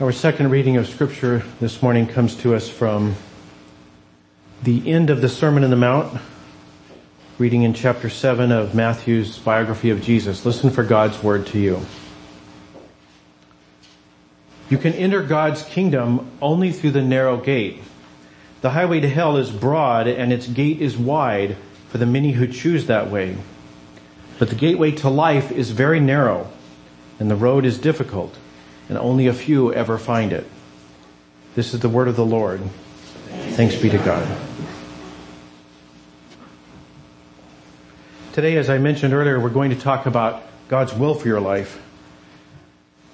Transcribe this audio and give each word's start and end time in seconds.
Our 0.00 0.12
second 0.12 0.50
reading 0.50 0.76
of 0.76 0.86
scripture 0.86 1.42
this 1.58 1.82
morning 1.82 2.06
comes 2.06 2.36
to 2.42 2.54
us 2.54 2.68
from 2.68 3.16
the 4.62 4.88
end 4.88 5.10
of 5.10 5.20
the 5.20 5.28
Sermon 5.28 5.64
on 5.64 5.70
the 5.70 5.76
Mount, 5.76 6.20
reading 7.36 7.64
in 7.64 7.74
chapter 7.74 8.08
7 8.08 8.52
of 8.52 8.76
Matthew's 8.76 9.36
biography 9.40 9.90
of 9.90 10.00
Jesus. 10.00 10.46
Listen 10.46 10.70
for 10.70 10.84
God's 10.84 11.20
word 11.20 11.48
to 11.48 11.58
you. 11.58 11.80
You 14.70 14.78
can 14.78 14.92
enter 14.92 15.20
God's 15.20 15.64
kingdom 15.64 16.30
only 16.40 16.70
through 16.70 16.92
the 16.92 17.02
narrow 17.02 17.36
gate. 17.36 17.82
The 18.60 18.70
highway 18.70 19.00
to 19.00 19.08
hell 19.08 19.36
is 19.36 19.50
broad 19.50 20.06
and 20.06 20.32
its 20.32 20.46
gate 20.46 20.80
is 20.80 20.96
wide 20.96 21.56
for 21.88 21.98
the 21.98 22.06
many 22.06 22.30
who 22.30 22.46
choose 22.46 22.86
that 22.86 23.10
way. 23.10 23.36
But 24.38 24.48
the 24.48 24.54
gateway 24.54 24.92
to 24.92 25.08
life 25.08 25.50
is 25.50 25.72
very 25.72 25.98
narrow 25.98 26.48
and 27.18 27.28
the 27.28 27.34
road 27.34 27.64
is 27.64 27.78
difficult 27.78 28.36
and 28.88 28.98
only 28.98 29.26
a 29.26 29.34
few 29.34 29.72
ever 29.72 29.98
find 29.98 30.32
it. 30.32 30.46
This 31.54 31.74
is 31.74 31.80
the 31.80 31.88
word 31.88 32.08
of 32.08 32.16
the 32.16 32.24
Lord. 32.24 32.60
Thanks 33.28 33.76
be 33.76 33.90
to 33.90 33.98
God. 33.98 34.26
Today, 38.32 38.56
as 38.56 38.70
I 38.70 38.78
mentioned 38.78 39.14
earlier, 39.14 39.40
we're 39.40 39.50
going 39.50 39.70
to 39.70 39.76
talk 39.76 40.06
about 40.06 40.44
God's 40.68 40.94
will 40.94 41.14
for 41.14 41.26
your 41.26 41.40
life. 41.40 41.82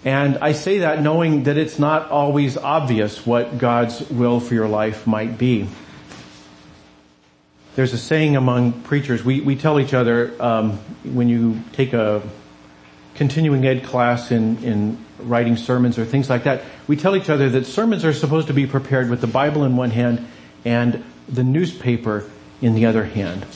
And 0.04 0.36
I 0.38 0.52
say 0.52 0.80
that 0.80 1.00
knowing 1.00 1.44
that 1.44 1.56
it's 1.56 1.78
not 1.78 2.10
always 2.10 2.58
obvious 2.58 3.24
what 3.24 3.56
God's 3.56 4.08
will 4.10 4.38
for 4.38 4.52
your 4.52 4.68
life 4.68 5.06
might 5.06 5.38
be. 5.38 5.66
There's 7.74 7.94
a 7.94 7.98
saying 7.98 8.36
among 8.36 8.82
preachers, 8.82 9.24
we, 9.24 9.40
we 9.40 9.56
tell 9.56 9.80
each 9.80 9.94
other 9.94 10.34
um, 10.40 10.72
when 11.04 11.28
you 11.28 11.60
take 11.72 11.94
a 11.94 12.22
continuing 13.14 13.66
ed 13.66 13.84
class 13.84 14.30
in, 14.30 14.62
in 14.64 15.04
writing 15.18 15.56
sermons 15.56 15.98
or 15.98 16.04
things 16.04 16.28
like 16.28 16.44
that, 16.44 16.62
we 16.86 16.96
tell 16.96 17.16
each 17.16 17.30
other 17.30 17.48
that 17.50 17.66
sermons 17.66 18.04
are 18.04 18.12
supposed 18.12 18.48
to 18.48 18.54
be 18.54 18.66
prepared 18.66 19.10
with 19.10 19.20
the 19.20 19.26
Bible 19.26 19.64
in 19.64 19.76
one 19.76 19.90
hand 19.90 20.26
and 20.64 21.02
the 21.28 21.44
newspaper 21.44 22.28
in 22.60 22.74
the 22.74 22.86
other 22.86 23.04
hand. 23.04 23.46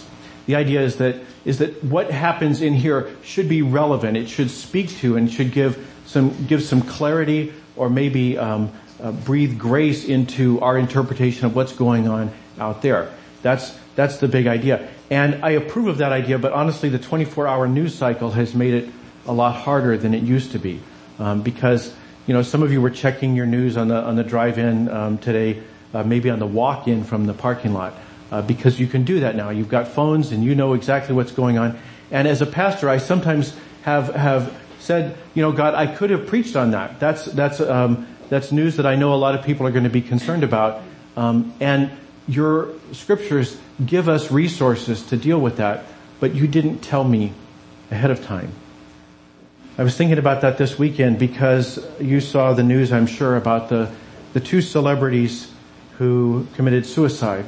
The 0.47 0.57
idea 0.57 0.81
is 0.81 0.97
that, 0.97 1.17
is 1.45 1.59
that 1.59 1.85
what 1.85 2.11
happens 2.11 2.63
in 2.63 2.75
here 2.75 3.15
should 3.23 3.49
be 3.49 3.63
relevant. 3.63 4.17
It 4.17 4.29
should 4.29 4.51
speak 4.51 4.89
to 4.99 5.17
and 5.17 5.31
should 5.31 5.53
give 5.53 5.87
some, 6.07 6.47
give 6.47 6.63
some 6.63 6.83
clarity 6.83 7.53
or 7.77 7.91
maybe 7.91 8.39
um, 8.39 8.73
uh, 9.01 9.13
breathe 9.13 9.59
grace 9.59 10.05
into 10.05 10.61
our 10.61 10.79
interpretation 10.79 11.47
of 11.47 11.55
what's 11.55 11.73
going 11.73 12.09
on 12.09 12.33
out 12.59 12.83
there. 12.83 13.13
That's, 13.43 13.79
that's 13.95 14.19
the 14.19 14.29
big 14.29 14.47
idea. 14.47 14.89
And 15.11 15.45
I 15.45 15.51
approve 15.51 15.87
of 15.87 15.99
that 15.99 16.13
idea, 16.13 16.39
but 16.39 16.53
honestly 16.53 16.89
the 16.89 16.99
24 16.99 17.47
hour 17.47 17.69
news 17.69 17.95
cycle 17.95 18.31
has 18.33 18.55
made 18.55 18.75
it 18.75 18.91
a 19.29 19.33
lot 19.33 19.55
harder 19.55 19.97
than 19.97 20.15
it 20.15 20.23
used 20.23 20.53
to 20.53 20.59
be. 20.59 20.81
Um, 21.19 21.43
because, 21.43 21.95
you 22.27 22.35
know, 22.35 22.43
some 22.43 22.63
of 22.63 22.73
you 22.73 22.81
were 22.81 22.91
checking 22.91 23.37
your 23.37 23.47
news 23.47 23.77
on 23.77 23.89
the, 23.89 23.97
on 23.97 24.17
the 24.17 24.25
drive-in, 24.25 24.89
um, 24.89 25.19
today, 25.19 25.63
uh, 25.95 26.03
maybe 26.03 26.31
on 26.31 26.39
the 26.39 26.47
walk-in 26.47 27.05
from 27.05 27.27
the 27.27 27.35
parking 27.35 27.73
lot. 27.73 27.95
Uh, 28.31 28.43
because 28.43 28.79
you 28.79 28.87
can 28.87 29.05
do 29.05 29.21
that 29.21 29.35
now. 29.37 29.51
You've 29.51 29.71
got 29.71 29.89
phones 29.89 30.33
and 30.33 30.45
you 30.45 30.55
know 30.55 30.75
exactly 30.75 31.15
what's 31.15 31.33
going 31.33 31.57
on. 31.57 31.79
And 32.11 32.29
as 32.29 32.43
a 32.43 32.47
pastor, 32.47 32.89
I 32.89 32.99
sometimes 32.99 33.57
have, 33.83 34.15
have 34.15 34.55
said, 34.81 35.17
you 35.35 35.43
know, 35.43 35.53
God, 35.53 35.75
I 35.75 35.87
could 35.87 36.11
have 36.11 36.27
preached 36.27 36.55
on 36.55 36.73
that. 36.73 37.01
That's, 37.01 37.25
that's, 37.25 37.61
um, 37.61 38.07
that's 38.29 38.53
news 38.53 38.77
that 38.77 38.87
I 38.87 38.97
know 38.97 39.15
a 39.15 39.17
lot 39.17 39.35
of 39.35 39.45
people 39.45 39.67
are 39.67 39.71
going 39.71 39.85
to 39.85 39.91
be 39.91 40.03
concerned 40.03 40.45
about. 40.45 40.83
Um, 41.17 41.55
and 41.59 41.91
your 42.27 42.69
scriptures 42.93 43.59
give 43.85 44.09
us 44.09 44.31
resources 44.31 45.03
to 45.07 45.17
deal 45.17 45.41
with 45.41 45.57
that, 45.57 45.85
but 46.21 46.35
you 46.35 46.47
didn't 46.47 46.81
tell 46.81 47.05
me 47.05 47.33
ahead 47.91 48.11
of 48.11 48.23
time. 48.25 48.53
I 49.79 49.85
was 49.85 49.97
thinking 49.97 50.19
about 50.19 50.41
that 50.41 50.59
this 50.59 50.77
weekend 50.77 51.21
because 51.21 51.79
you 52.01 52.21
saw 52.21 52.53
the 52.53 52.65
news, 52.65 52.91
I'm 52.91 53.07
sure, 53.07 53.37
about 53.37 53.69
the, 53.69 53.89
the 54.33 54.41
two 54.41 54.61
celebrities 54.61 55.49
who 55.99 56.49
committed 56.57 56.85
suicide. 56.85 57.47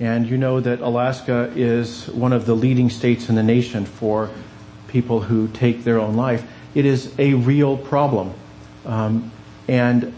And 0.00 0.26
you 0.26 0.36
know 0.36 0.58
that 0.58 0.80
Alaska 0.80 1.52
is 1.54 2.08
one 2.08 2.32
of 2.32 2.44
the 2.44 2.54
leading 2.56 2.90
states 2.90 3.28
in 3.28 3.36
the 3.36 3.42
nation 3.44 3.86
for 3.86 4.30
people 4.88 5.20
who 5.20 5.46
take 5.46 5.84
their 5.84 6.00
own 6.00 6.16
life. 6.16 6.44
It 6.74 6.86
is 6.86 7.14
a 7.20 7.34
real 7.34 7.76
problem. 7.76 8.34
Um, 8.84 9.30
and 9.68 10.12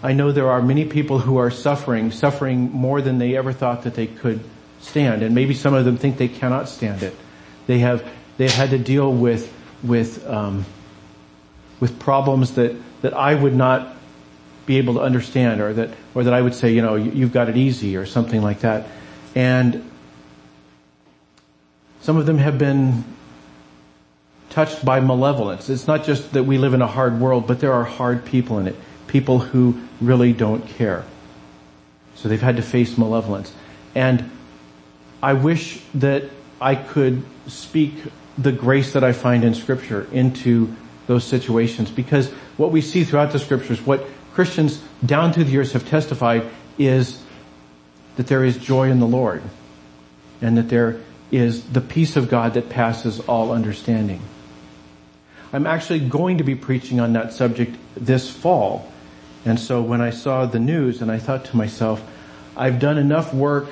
I 0.00 0.12
know 0.12 0.30
there 0.30 0.52
are 0.52 0.62
many 0.62 0.84
people 0.84 1.18
who 1.18 1.38
are 1.38 1.50
suffering, 1.50 2.12
suffering 2.12 2.70
more 2.70 3.02
than 3.02 3.18
they 3.18 3.36
ever 3.36 3.52
thought 3.52 3.82
that 3.82 3.96
they 3.96 4.06
could 4.06 4.44
stand. 4.80 5.24
And 5.24 5.34
maybe 5.34 5.54
some 5.54 5.74
of 5.74 5.84
them 5.84 5.96
think 5.96 6.18
they 6.18 6.28
cannot 6.28 6.68
stand 6.68 7.02
it. 7.02 7.16
They 7.66 7.80
have, 7.80 8.08
they've 8.36 8.48
had 8.48 8.70
to 8.70 8.78
deal 8.78 9.12
with 9.12 9.52
with 9.82 10.26
um, 10.28 10.64
with 11.80 11.98
problems 11.98 12.52
that 12.52 12.76
that 13.02 13.14
I 13.14 13.34
would 13.34 13.54
not 13.54 13.96
be 14.66 14.78
able 14.78 14.94
to 14.94 15.00
understand, 15.00 15.60
or 15.60 15.72
that 15.72 15.90
or 16.14 16.24
that 16.24 16.34
I 16.34 16.40
would 16.40 16.54
say, 16.54 16.72
you 16.72 16.82
know, 16.82 16.94
you've 16.94 17.32
got 17.32 17.48
it 17.48 17.56
easy, 17.56 17.96
or 17.96 18.06
something 18.06 18.42
like 18.42 18.60
that. 18.60 18.86
And 19.34 19.88
some 22.00 22.16
of 22.16 22.26
them 22.26 22.38
have 22.38 22.58
been 22.58 23.04
touched 24.50 24.84
by 24.84 25.00
malevolence. 25.00 25.70
It's 25.70 25.86
not 25.86 26.04
just 26.04 26.32
that 26.32 26.44
we 26.44 26.58
live 26.58 26.74
in 26.74 26.82
a 26.82 26.86
hard 26.86 27.18
world, 27.18 27.46
but 27.46 27.60
there 27.60 27.72
are 27.72 27.84
hard 27.84 28.24
people 28.24 28.58
in 28.58 28.66
it. 28.66 28.76
People 29.06 29.38
who 29.38 29.80
really 30.00 30.32
don't 30.32 30.66
care. 30.68 31.04
So 32.14 32.28
they've 32.28 32.42
had 32.42 32.56
to 32.56 32.62
face 32.62 32.98
malevolence. 32.98 33.54
And 33.94 34.30
I 35.22 35.32
wish 35.32 35.80
that 35.94 36.24
I 36.60 36.74
could 36.74 37.22
speak 37.46 37.94
the 38.38 38.52
grace 38.52 38.92
that 38.94 39.04
I 39.04 39.12
find 39.12 39.44
in 39.44 39.54
scripture 39.54 40.06
into 40.12 40.74
those 41.06 41.24
situations 41.24 41.90
because 41.90 42.30
what 42.56 42.70
we 42.70 42.80
see 42.80 43.04
throughout 43.04 43.32
the 43.32 43.38
scriptures, 43.38 43.84
what 43.84 44.06
Christians 44.32 44.82
down 45.04 45.32
through 45.32 45.44
the 45.44 45.52
years 45.52 45.72
have 45.72 45.86
testified 45.86 46.44
is 46.78 47.22
that 48.16 48.26
there 48.26 48.44
is 48.44 48.56
joy 48.56 48.90
in 48.90 49.00
the 49.00 49.06
Lord 49.06 49.42
and 50.40 50.56
that 50.56 50.68
there 50.68 51.00
is 51.30 51.64
the 51.64 51.80
peace 51.80 52.16
of 52.16 52.28
God 52.28 52.54
that 52.54 52.68
passes 52.68 53.20
all 53.20 53.52
understanding. 53.52 54.20
I'm 55.52 55.66
actually 55.66 56.00
going 56.00 56.38
to 56.38 56.44
be 56.44 56.54
preaching 56.54 57.00
on 57.00 57.12
that 57.12 57.32
subject 57.32 57.76
this 57.94 58.30
fall. 58.30 58.90
And 59.44 59.58
so 59.58 59.82
when 59.82 60.00
I 60.00 60.10
saw 60.10 60.46
the 60.46 60.58
news 60.58 61.02
and 61.02 61.10
I 61.10 61.18
thought 61.18 61.46
to 61.46 61.56
myself, 61.56 62.02
I've 62.56 62.78
done 62.78 62.96
enough 62.96 63.34
work 63.34 63.68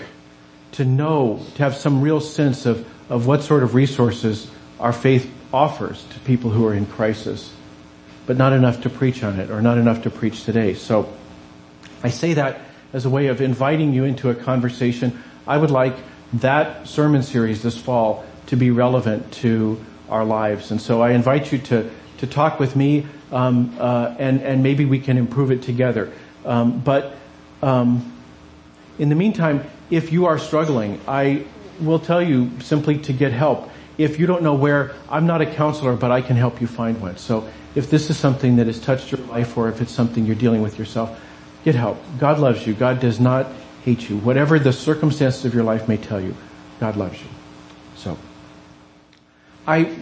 to 0.73 0.85
know, 0.85 1.45
to 1.55 1.63
have 1.63 1.75
some 1.75 2.03
real 2.03 2.21
sense 2.21 2.67
of 2.67 2.87
of 3.11 3.27
what 3.27 3.43
sort 3.43 3.63
of 3.63 3.75
resources 3.75 4.51
our 4.79 4.93
faith 4.93 5.31
offers 5.53 6.05
to 6.11 6.21
people 6.21 6.51
who 6.51 6.67
are 6.67 6.73
in 6.73 6.87
crisis, 6.87 7.53
but 8.27 8.39
not 8.39 8.53
enough 8.53 8.81
to 8.83 8.89
preach 8.89 9.23
on 9.23 9.39
it 9.39 9.51
or 9.51 9.61
not 9.61 9.77
enough 9.77 10.05
to 10.05 10.11
preach 10.11 10.45
today. 10.45 10.73
So 10.73 11.13
I 12.03 12.09
say 12.09 12.35
that 12.35 12.61
as 12.93 13.05
a 13.05 13.11
way 13.11 13.27
of 13.27 13.41
inviting 13.41 13.93
you 13.93 14.05
into 14.05 14.31
a 14.31 14.35
conversation. 14.35 15.23
I 15.47 15.59
would 15.59 15.71
like 15.71 15.97
that 16.35 16.87
sermon 16.87 17.23
series 17.23 17.63
this 17.63 17.77
fall 17.77 18.25
to 18.47 18.57
be 18.57 18.71
relevant 18.71 19.33
to 19.33 19.85
our 20.09 20.25
lives. 20.25 20.71
And 20.71 20.81
so 20.81 21.03
I 21.03 21.11
invite 21.11 21.53
you 21.53 21.59
to, 21.59 21.91
to 22.19 22.27
talk 22.27 22.59
with 22.59 22.75
me, 22.77 23.07
um, 23.33 23.77
uh, 23.79 24.15
and, 24.19 24.43
and 24.43 24.63
maybe 24.63 24.85
we 24.85 25.01
can 25.01 25.19
improve 25.19 25.51
it 25.51 25.63
together. 25.63 26.13
Um, 26.45 26.81
but 26.81 27.17
um, 27.63 28.13
in 28.99 29.09
the 29.09 29.15
meantime, 29.15 29.65
if 29.91 30.13
you 30.13 30.27
are 30.27 30.39
struggling, 30.39 31.01
I 31.07 31.45
will 31.81 31.99
tell 31.99 32.23
you 32.23 32.51
simply 32.61 32.99
to 32.99 33.13
get 33.13 33.33
help. 33.33 33.71
If 33.99 34.19
you 34.19 34.27
don't 34.27 34.43
know 34.43 34.55
where, 34.55 34.95
I'm 35.09 35.27
not 35.27 35.41
a 35.41 35.47
counselor, 35.47 35.97
but 35.97 36.11
I 36.11 36.23
can 36.23 36.37
help 36.37 36.61
you 36.61 36.67
find 36.67 37.01
one. 37.01 37.17
So 37.19 37.49
if 37.75 37.91
this 37.91 38.11
is 38.11 38.17
something 38.17 38.57
that 38.57 38.67
has 38.67 38.81
touched 38.81 39.13
your 39.13 39.21
life 39.27 39.57
or 39.57 39.69
if 39.69 39.81
it's 39.81 39.93
something 39.93 40.25
you're 40.25 40.37
dealing 40.37 40.63
with 40.63 40.79
yourself, 40.79 41.21
get 41.65 41.75
help. 41.75 41.99
God 42.19 42.39
loves 42.39 42.67
you. 42.67 42.75
God 42.75 43.01
does 43.01 43.21
not 43.21 43.47
hate 43.85 44.09
you. 44.09 44.17
Whatever 44.19 44.59
the 44.59 44.73
circumstances 44.73 45.45
of 45.45 45.55
your 45.55 45.65
life 45.65 45.89
may 45.89 45.97
tell 45.97 46.21
you, 46.21 46.35
God 46.81 46.97
loves 46.97 47.21
you. 47.21 47.29
So, 47.97 48.17
I 49.67 49.97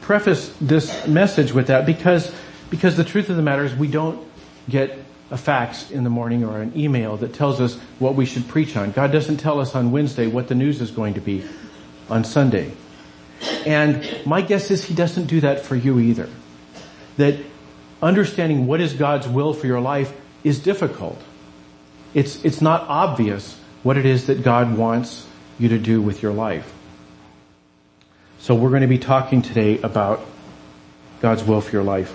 preface 0.00 0.54
this 0.60 1.06
message 1.06 1.52
with 1.52 1.68
that 1.68 1.86
because, 1.86 2.34
because 2.70 2.96
the 2.96 3.04
truth 3.04 3.28
of 3.28 3.36
the 3.36 3.42
matter 3.42 3.64
is 3.64 3.74
we 3.74 3.88
don't 3.88 4.26
get 4.68 4.98
a 5.30 5.36
fax 5.36 5.90
in 5.90 6.04
the 6.04 6.10
morning 6.10 6.44
or 6.44 6.60
an 6.60 6.72
email 6.76 7.16
that 7.16 7.32
tells 7.32 7.60
us 7.60 7.76
what 7.98 8.14
we 8.14 8.26
should 8.26 8.46
preach 8.48 8.76
on. 8.76 8.92
God 8.92 9.10
doesn't 9.10 9.38
tell 9.38 9.60
us 9.60 9.74
on 9.74 9.90
Wednesday 9.90 10.26
what 10.26 10.48
the 10.48 10.54
news 10.54 10.80
is 10.80 10.90
going 10.90 11.14
to 11.14 11.20
be 11.20 11.44
on 12.08 12.24
Sunday. 12.24 12.72
And 13.66 14.20
my 14.26 14.42
guess 14.42 14.70
is 14.70 14.84
he 14.84 14.94
doesn't 14.94 15.26
do 15.26 15.40
that 15.40 15.64
for 15.64 15.76
you 15.76 15.98
either. 15.98 16.28
That 17.16 17.38
understanding 18.02 18.66
what 18.66 18.80
is 18.80 18.92
God's 18.92 19.26
will 19.26 19.54
for 19.54 19.66
your 19.66 19.80
life 19.80 20.12
is 20.42 20.60
difficult. 20.60 21.20
It's, 22.12 22.44
it's 22.44 22.60
not 22.60 22.82
obvious 22.88 23.58
what 23.82 23.96
it 23.96 24.06
is 24.06 24.26
that 24.26 24.42
God 24.42 24.76
wants 24.76 25.26
you 25.58 25.70
to 25.70 25.78
do 25.78 26.00
with 26.02 26.22
your 26.22 26.32
life. 26.32 26.72
So 28.38 28.54
we're 28.54 28.70
going 28.70 28.82
to 28.82 28.88
be 28.88 28.98
talking 28.98 29.42
today 29.42 29.78
about 29.80 30.20
God's 31.20 31.42
will 31.42 31.60
for 31.60 31.70
your 31.70 31.82
life. 31.82 32.14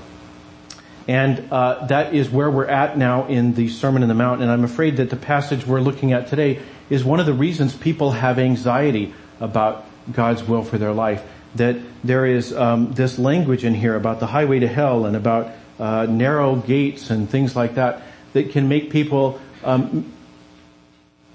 And 1.07 1.51
uh, 1.51 1.85
that 1.87 2.13
is 2.13 2.29
where 2.29 2.49
we're 2.49 2.67
at 2.67 2.97
now 2.97 3.27
in 3.27 3.53
the 3.55 3.69
Sermon 3.69 4.03
on 4.03 4.09
the 4.09 4.15
Mount. 4.15 4.41
And 4.41 4.51
I'm 4.51 4.63
afraid 4.63 4.97
that 4.97 5.09
the 5.09 5.15
passage 5.15 5.65
we're 5.65 5.81
looking 5.81 6.13
at 6.13 6.27
today 6.27 6.59
is 6.89 7.03
one 7.03 7.19
of 7.19 7.25
the 7.25 7.33
reasons 7.33 7.75
people 7.75 8.11
have 8.11 8.37
anxiety 8.37 9.13
about 9.39 9.85
God's 10.11 10.43
will 10.43 10.63
for 10.63 10.77
their 10.77 10.93
life. 10.93 11.23
That 11.55 11.77
there 12.03 12.25
is 12.25 12.53
um, 12.53 12.93
this 12.93 13.17
language 13.17 13.63
in 13.63 13.73
here 13.73 13.95
about 13.95 14.19
the 14.19 14.27
highway 14.27 14.59
to 14.59 14.67
hell 14.67 15.05
and 15.05 15.15
about 15.15 15.51
uh, 15.79 16.05
narrow 16.05 16.55
gates 16.55 17.09
and 17.09 17.29
things 17.29 17.55
like 17.55 17.75
that 17.75 18.03
that 18.33 18.51
can 18.51 18.67
make 18.67 18.91
people 18.91 19.39
um, 19.63 20.11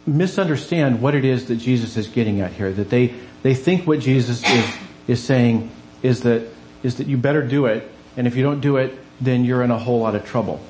misunderstand 0.07 1.01
what 1.01 1.15
it 1.15 1.25
is 1.25 1.47
that 1.47 1.57
Jesus 1.57 1.97
is 1.97 2.07
getting 2.07 2.41
at 2.41 2.53
here. 2.53 2.73
That 2.73 2.91
they 2.91 3.15
they 3.43 3.55
think 3.55 3.87
what 3.87 4.01
Jesus 4.01 4.45
is 4.49 4.77
is 5.07 5.23
saying 5.23 5.71
is 6.03 6.23
that 6.23 6.49
is 6.83 6.97
that 6.97 7.07
you 7.07 7.17
better 7.17 7.43
do 7.43 7.67
it, 7.67 7.91
and 8.17 8.27
if 8.27 8.37
you 8.37 8.43
don't 8.43 8.61
do 8.61 8.77
it, 8.77 8.99
then 9.25 9.45
you're 9.45 9.63
in 9.63 9.71
a 9.71 9.79
whole 9.79 10.01
lot 10.01 10.15
of 10.15 10.25
trouble. 10.25 10.61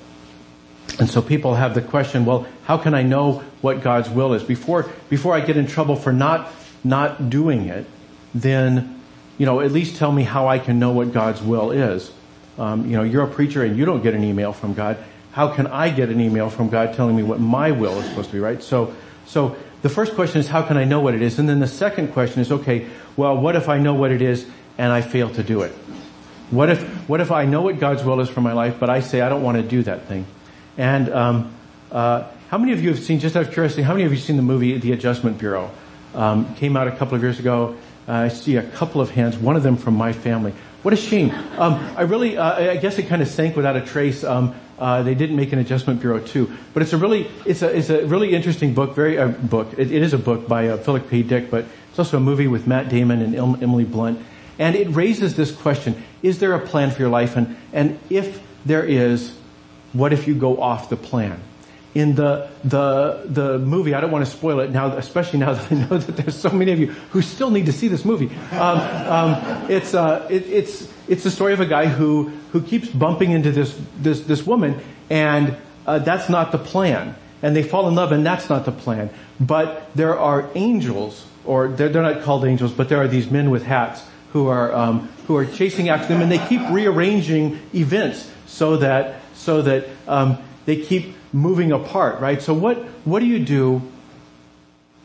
And 0.98 1.08
so 1.08 1.22
people 1.22 1.54
have 1.54 1.74
the 1.74 1.82
question, 1.82 2.24
well, 2.24 2.46
how 2.64 2.76
can 2.76 2.94
I 2.94 3.02
know 3.02 3.42
what 3.60 3.82
God's 3.82 4.08
will 4.08 4.34
is? 4.34 4.42
Before, 4.42 4.88
before 5.08 5.34
I 5.34 5.40
get 5.40 5.56
in 5.56 5.66
trouble 5.66 5.96
for 5.96 6.12
not, 6.12 6.52
not 6.84 7.30
doing 7.30 7.66
it, 7.68 7.86
then, 8.34 9.00
you 9.38 9.46
know, 9.46 9.60
at 9.60 9.72
least 9.72 9.96
tell 9.96 10.12
me 10.12 10.22
how 10.22 10.46
I 10.46 10.58
can 10.58 10.78
know 10.78 10.92
what 10.92 11.12
God's 11.12 11.42
will 11.42 11.70
is. 11.70 12.12
Um, 12.58 12.88
you 12.88 12.96
know, 12.96 13.02
you're 13.02 13.24
a 13.24 13.28
preacher 13.28 13.64
and 13.64 13.76
you 13.76 13.84
don't 13.84 14.02
get 14.02 14.14
an 14.14 14.22
email 14.22 14.52
from 14.52 14.74
God. 14.74 14.98
How 15.32 15.48
can 15.48 15.66
I 15.66 15.90
get 15.90 16.10
an 16.10 16.20
email 16.20 16.48
from 16.48 16.68
God 16.68 16.94
telling 16.94 17.16
me 17.16 17.24
what 17.24 17.40
my 17.40 17.72
will 17.72 17.98
is 17.98 18.08
supposed 18.08 18.28
to 18.28 18.34
be, 18.34 18.40
right? 18.40 18.62
So, 18.62 18.94
so 19.26 19.56
the 19.82 19.88
first 19.88 20.14
question 20.14 20.40
is 20.40 20.48
how 20.48 20.62
can 20.62 20.76
I 20.76 20.84
know 20.84 21.00
what 21.00 21.14
it 21.14 21.22
is? 21.22 21.38
And 21.38 21.48
then 21.48 21.58
the 21.58 21.66
second 21.66 22.12
question 22.12 22.40
is, 22.40 22.52
okay, 22.52 22.86
well, 23.16 23.36
what 23.36 23.56
if 23.56 23.68
I 23.68 23.78
know 23.78 23.94
what 23.94 24.12
it 24.12 24.22
is 24.22 24.46
and 24.78 24.92
I 24.92 25.00
fail 25.00 25.30
to 25.30 25.42
do 25.42 25.62
it? 25.62 25.72
What 26.54 26.70
if, 26.70 27.08
what 27.08 27.20
if 27.20 27.32
I 27.32 27.46
know 27.46 27.62
what 27.62 27.80
God's 27.80 28.04
will 28.04 28.20
is 28.20 28.28
for 28.28 28.40
my 28.40 28.52
life, 28.52 28.76
but 28.78 28.88
I 28.88 29.00
say 29.00 29.20
I 29.20 29.28
don't 29.28 29.42
want 29.42 29.56
to 29.56 29.62
do 29.62 29.82
that 29.82 30.06
thing? 30.06 30.24
And 30.78 31.12
um, 31.12 31.54
uh, 31.90 32.30
how 32.48 32.58
many 32.58 32.72
of 32.72 32.82
you 32.82 32.90
have 32.90 33.00
seen, 33.00 33.18
just 33.18 33.34
out 33.34 33.46
of 33.46 33.52
curiosity, 33.52 33.82
how 33.82 33.92
many 33.92 34.04
of 34.04 34.12
you 34.12 34.18
have 34.18 34.26
seen 34.26 34.36
the 34.36 34.42
movie 34.42 34.78
The 34.78 34.92
Adjustment 34.92 35.38
Bureau? 35.38 35.70
Um, 36.14 36.54
came 36.54 36.76
out 36.76 36.86
a 36.86 36.92
couple 36.92 37.16
of 37.16 37.22
years 37.22 37.40
ago. 37.40 37.76
Uh, 38.06 38.12
I 38.12 38.28
see 38.28 38.56
a 38.56 38.62
couple 38.62 39.00
of 39.00 39.10
hands, 39.10 39.36
one 39.36 39.56
of 39.56 39.64
them 39.64 39.76
from 39.76 39.94
my 39.94 40.12
family. 40.12 40.52
What 40.82 40.94
a 40.94 40.96
shame. 40.96 41.30
Um, 41.58 41.74
I 41.96 42.02
really, 42.02 42.36
uh, 42.36 42.72
I 42.72 42.76
guess 42.76 42.98
it 42.98 43.08
kind 43.08 43.22
of 43.22 43.26
sank 43.26 43.56
without 43.56 43.74
a 43.74 43.80
trace. 43.80 44.22
Um, 44.22 44.54
uh, 44.78 45.02
they 45.02 45.14
didn't 45.14 45.36
make 45.36 45.52
an 45.52 45.58
Adjustment 45.58 46.00
Bureau 46.00 46.20
too, 46.20 46.52
but 46.72 46.82
it's 46.82 46.92
a 46.92 46.98
really, 46.98 47.28
it's 47.46 47.62
a, 47.62 47.76
it's 47.76 47.90
a 47.90 48.06
really 48.06 48.34
interesting 48.34 48.74
book. 48.74 48.94
Very 48.94 49.18
uh, 49.18 49.28
book. 49.28 49.72
It, 49.78 49.90
it 49.90 50.02
is 50.02 50.12
a 50.12 50.18
book 50.18 50.46
by 50.46 50.68
uh, 50.68 50.76
Philip 50.76 51.08
K. 51.08 51.22
Dick, 51.22 51.50
but 51.50 51.64
it's 51.90 51.98
also 51.98 52.18
a 52.18 52.20
movie 52.20 52.48
with 52.48 52.66
Matt 52.66 52.88
Damon 52.88 53.22
and 53.22 53.34
Emily 53.34 53.84
Blunt, 53.84 54.20
and 54.58 54.76
it 54.76 54.88
raises 54.88 55.36
this 55.36 55.52
question: 55.52 56.02
Is 56.22 56.38
there 56.38 56.54
a 56.54 56.66
plan 56.66 56.90
for 56.90 57.00
your 57.00 57.10
life? 57.10 57.36
And 57.36 57.56
and 57.72 57.98
if 58.10 58.40
there 58.64 58.84
is, 58.84 59.34
what 59.92 60.12
if 60.12 60.26
you 60.26 60.34
go 60.34 60.60
off 60.60 60.88
the 60.88 60.96
plan? 60.96 61.40
In 61.94 62.16
the, 62.16 62.50
the, 62.64 63.22
the 63.24 63.58
movie, 63.60 63.94
I 63.94 64.00
don't 64.00 64.10
want 64.10 64.24
to 64.24 64.30
spoil 64.30 64.58
it 64.60 64.72
now, 64.72 64.96
especially 64.96 65.38
now 65.38 65.52
that 65.54 65.70
I 65.70 65.74
know 65.76 65.98
that 65.98 66.16
there's 66.16 66.36
so 66.36 66.50
many 66.50 66.72
of 66.72 66.80
you 66.80 66.88
who 66.88 67.22
still 67.22 67.50
need 67.50 67.66
to 67.66 67.72
see 67.72 67.86
this 67.86 68.04
movie. 68.04 68.34
Um, 68.50 68.80
um, 68.80 69.70
it's, 69.70 69.94
uh, 69.94 70.26
it, 70.28 70.44
it's, 70.48 70.92
it's 71.06 71.22
the 71.22 71.30
story 71.30 71.52
of 71.52 71.60
a 71.60 71.66
guy 71.66 71.86
who, 71.86 72.32
who 72.50 72.62
keeps 72.62 72.88
bumping 72.88 73.30
into 73.30 73.52
this, 73.52 73.78
this, 73.98 74.20
this 74.22 74.44
woman 74.44 74.80
and 75.08 75.56
uh, 75.86 76.00
that's 76.00 76.28
not 76.28 76.50
the 76.50 76.58
plan. 76.58 77.14
And 77.42 77.54
they 77.54 77.62
fall 77.62 77.86
in 77.86 77.94
love 77.94 78.10
and 78.10 78.26
that's 78.26 78.48
not 78.48 78.64
the 78.64 78.72
plan. 78.72 79.10
But 79.38 79.94
there 79.94 80.18
are 80.18 80.48
angels, 80.56 81.24
or 81.44 81.68
they're, 81.68 81.90
they're 81.90 82.02
not 82.02 82.22
called 82.22 82.44
angels, 82.44 82.72
but 82.72 82.88
there 82.88 83.00
are 83.00 83.08
these 83.08 83.30
men 83.30 83.50
with 83.50 83.62
hats 83.62 84.02
who 84.34 84.48
are, 84.48 84.74
um, 84.74 85.08
who 85.28 85.36
are 85.36 85.46
chasing 85.46 85.88
after 85.88 86.08
them 86.08 86.20
and 86.20 86.30
they 86.30 86.44
keep 86.48 86.60
rearranging 86.68 87.60
events 87.72 88.28
so 88.46 88.76
that 88.78 89.20
so 89.32 89.62
that 89.62 89.86
um, 90.08 90.38
they 90.66 90.76
keep 90.82 91.14
moving 91.32 91.70
apart, 91.70 92.20
right? 92.20 92.42
So 92.42 92.52
what 92.52 92.78
what 93.04 93.20
do 93.20 93.26
you 93.26 93.38
do 93.38 93.80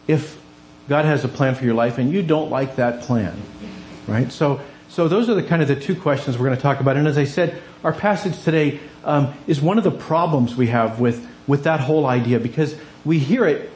if 0.07 0.39
God 0.87 1.05
has 1.05 1.23
a 1.23 1.27
plan 1.27 1.53
for 1.53 1.63
your 1.63 1.75
life 1.75 1.99
and 1.99 2.11
you 2.11 2.23
don't 2.23 2.49
like 2.49 2.77
that 2.77 3.03
plan, 3.03 3.39
right? 4.07 4.31
So 4.31 4.61
so 4.87 5.07
those 5.07 5.29
are 5.29 5.35
the 5.35 5.43
kind 5.43 5.61
of 5.61 5.67
the 5.67 5.75
two 5.75 5.95
questions 5.95 6.35
we're 6.35 6.47
going 6.47 6.57
to 6.57 6.63
talk 6.63 6.79
about. 6.79 6.97
And 6.97 7.07
as 7.07 7.19
I 7.19 7.25
said, 7.25 7.61
our 7.83 7.93
passage 7.93 8.41
today 8.43 8.79
um, 9.03 9.35
is 9.45 9.61
one 9.61 9.77
of 9.77 9.83
the 9.83 9.91
problems 9.91 10.55
we 10.55 10.67
have 10.67 10.99
with 10.99 11.27
with 11.45 11.65
that 11.65 11.81
whole 11.81 12.07
idea 12.07 12.39
because 12.39 12.75
we 13.05 13.19
hear 13.19 13.45
it. 13.45 13.69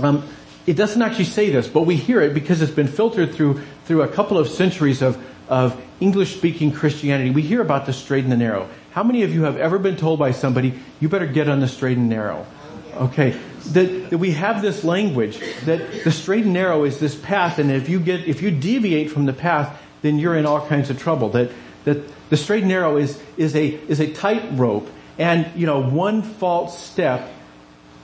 Um, 0.00 0.26
it 0.66 0.74
doesn't 0.74 1.00
actually 1.02 1.26
say 1.26 1.50
this, 1.50 1.68
but 1.68 1.82
we 1.82 1.96
hear 1.96 2.20
it 2.20 2.34
because 2.34 2.62
it's 2.62 2.72
been 2.72 2.88
filtered 2.88 3.34
through 3.34 3.62
through 3.84 4.02
a 4.02 4.08
couple 4.08 4.38
of 4.38 4.48
centuries 4.48 5.02
of 5.02 5.22
of 5.48 5.80
English 6.00 6.36
speaking 6.36 6.72
Christianity. 6.72 7.30
We 7.30 7.42
hear 7.42 7.60
about 7.60 7.86
the 7.86 7.92
straight 7.92 8.24
and 8.24 8.32
the 8.32 8.36
narrow. 8.36 8.68
How 8.92 9.02
many 9.02 9.22
of 9.22 9.34
you 9.34 9.42
have 9.42 9.56
ever 9.56 9.78
been 9.78 9.96
told 9.96 10.18
by 10.18 10.30
somebody, 10.30 10.74
you 11.00 11.08
better 11.08 11.26
get 11.26 11.48
on 11.48 11.60
the 11.60 11.68
straight 11.68 11.98
and 11.98 12.08
narrow? 12.08 12.46
Okay. 12.94 13.38
That, 13.72 14.10
that 14.10 14.18
we 14.18 14.32
have 14.32 14.62
this 14.62 14.84
language 14.84 15.40
that 15.64 16.04
the 16.04 16.12
straight 16.12 16.44
and 16.44 16.52
narrow 16.52 16.84
is 16.84 17.00
this 17.00 17.14
path 17.14 17.58
and 17.58 17.70
if 17.70 17.88
you 17.88 17.98
get, 17.98 18.28
if 18.28 18.42
you 18.42 18.50
deviate 18.50 19.10
from 19.10 19.24
the 19.24 19.32
path, 19.32 19.80
then 20.02 20.18
you're 20.18 20.36
in 20.36 20.46
all 20.46 20.66
kinds 20.66 20.90
of 20.90 21.00
trouble. 21.00 21.30
That, 21.30 21.50
that 21.84 22.02
the 22.28 22.36
straight 22.36 22.60
and 22.60 22.68
narrow 22.68 22.96
is, 22.96 23.20
is 23.36 23.56
a, 23.56 23.66
is 23.66 24.00
a 24.00 24.12
tight 24.12 24.44
rope 24.52 24.88
and, 25.18 25.50
you 25.58 25.66
know, 25.66 25.80
one 25.80 26.22
false 26.22 26.78
step 26.78 27.30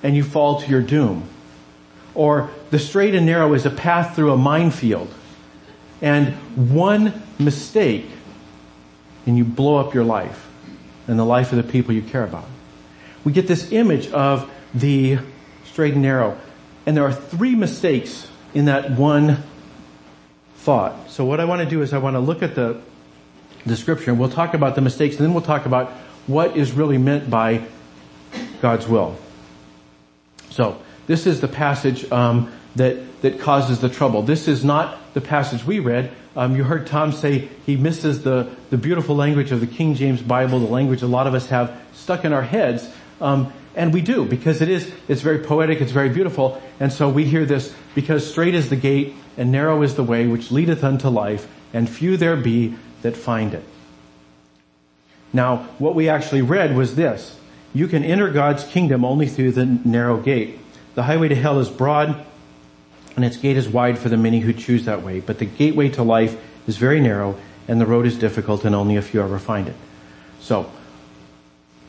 and 0.02 0.16
you 0.16 0.24
fall 0.24 0.60
to 0.62 0.68
your 0.68 0.82
doom. 0.82 1.28
Or 2.14 2.50
the 2.70 2.78
straight 2.78 3.14
and 3.14 3.26
narrow 3.26 3.54
is 3.54 3.66
a 3.66 3.70
path 3.70 4.16
through 4.16 4.32
a 4.32 4.36
minefield. 4.36 5.12
And 6.02 6.34
one 6.56 7.22
mistake 7.38 8.06
and 9.26 9.36
you 9.36 9.44
blow 9.44 9.76
up 9.76 9.94
your 9.94 10.04
life 10.04 10.48
and 11.06 11.18
the 11.18 11.24
life 11.24 11.52
of 11.52 11.56
the 11.56 11.72
people 11.72 11.94
you 11.94 12.02
care 12.02 12.24
about. 12.24 12.46
We 13.24 13.32
get 13.32 13.46
this 13.46 13.70
image 13.72 14.10
of 14.10 14.50
the 14.74 15.18
straight 15.64 15.94
and 15.94 16.02
narrow. 16.02 16.38
And 16.86 16.96
there 16.96 17.04
are 17.04 17.12
three 17.12 17.54
mistakes 17.54 18.28
in 18.54 18.64
that 18.64 18.92
one 18.92 19.42
thought. 20.56 21.10
So 21.10 21.24
what 21.24 21.40
I 21.40 21.44
want 21.44 21.62
to 21.62 21.68
do 21.68 21.82
is 21.82 21.92
I 21.92 21.98
want 21.98 22.14
to 22.14 22.20
look 22.20 22.42
at 22.42 22.54
the, 22.54 22.80
the 23.66 23.76
scripture 23.76 24.10
and 24.10 24.18
we'll 24.18 24.30
talk 24.30 24.54
about 24.54 24.74
the 24.74 24.80
mistakes 24.80 25.16
and 25.16 25.24
then 25.24 25.34
we'll 25.34 25.42
talk 25.42 25.66
about 25.66 25.90
what 26.26 26.56
is 26.56 26.72
really 26.72 26.98
meant 26.98 27.30
by 27.30 27.64
God's 28.60 28.86
will. 28.86 29.16
So 30.50 30.80
this 31.10 31.26
is 31.26 31.40
the 31.40 31.48
passage 31.48 32.10
um, 32.12 32.52
that 32.76 32.96
that 33.22 33.40
causes 33.40 33.80
the 33.80 33.88
trouble. 33.88 34.22
This 34.22 34.48
is 34.48 34.64
not 34.64 35.14
the 35.14 35.20
passage 35.20 35.64
we 35.64 35.80
read. 35.80 36.10
Um, 36.36 36.56
you 36.56 36.64
heard 36.64 36.86
Tom 36.86 37.12
say 37.12 37.48
he 37.66 37.76
misses 37.76 38.22
the, 38.22 38.48
the 38.70 38.78
beautiful 38.78 39.16
language 39.16 39.52
of 39.52 39.60
the 39.60 39.66
King 39.66 39.94
James 39.94 40.22
Bible, 40.22 40.60
the 40.60 40.66
language 40.66 41.02
a 41.02 41.06
lot 41.06 41.26
of 41.26 41.34
us 41.34 41.48
have 41.48 41.78
stuck 41.92 42.24
in 42.24 42.32
our 42.32 42.42
heads. 42.42 42.88
Um, 43.20 43.52
and 43.74 43.92
we 43.92 44.00
do 44.00 44.24
because 44.24 44.60
it 44.60 44.68
is, 44.68 44.90
it's 45.08 45.20
very 45.20 45.38
poetic, 45.38 45.80
it's 45.80 45.92
very 45.92 46.08
beautiful. 46.08 46.60
And 46.78 46.92
so 46.92 47.08
we 47.08 47.24
hear 47.24 47.44
this 47.44 47.74
because 47.94 48.28
straight 48.28 48.54
is 48.54 48.70
the 48.70 48.76
gate 48.76 49.14
and 49.36 49.52
narrow 49.52 49.82
is 49.82 49.94
the 49.94 50.04
way 50.04 50.26
which 50.26 50.50
leadeth 50.50 50.82
unto 50.82 51.08
life 51.08 51.46
and 51.72 51.88
few 51.88 52.16
there 52.16 52.36
be 52.36 52.74
that 53.02 53.16
find 53.16 53.54
it. 53.54 53.64
Now, 55.32 55.68
what 55.78 55.94
we 55.94 56.08
actually 56.08 56.42
read 56.42 56.76
was 56.76 56.96
this. 56.96 57.38
You 57.72 57.86
can 57.86 58.02
enter 58.02 58.30
God's 58.30 58.64
kingdom 58.64 59.04
only 59.04 59.28
through 59.28 59.52
the 59.52 59.64
narrow 59.66 60.16
gate. 60.16 60.58
The 61.00 61.04
highway 61.04 61.28
to 61.28 61.34
hell 61.34 61.58
is 61.60 61.70
broad 61.70 62.14
and 63.16 63.24
its 63.24 63.38
gate 63.38 63.56
is 63.56 63.66
wide 63.66 63.98
for 63.98 64.10
the 64.10 64.18
many 64.18 64.40
who 64.40 64.52
choose 64.52 64.84
that 64.84 65.02
way. 65.02 65.20
But 65.20 65.38
the 65.38 65.46
gateway 65.46 65.88
to 65.92 66.02
life 66.02 66.38
is 66.66 66.76
very 66.76 67.00
narrow, 67.00 67.36
and 67.66 67.80
the 67.80 67.86
road 67.86 68.04
is 68.04 68.18
difficult, 68.18 68.66
and 68.66 68.74
only 68.74 68.96
a 68.96 69.00
few 69.00 69.22
ever 69.22 69.38
find 69.38 69.68
it. 69.68 69.76
So, 70.40 70.70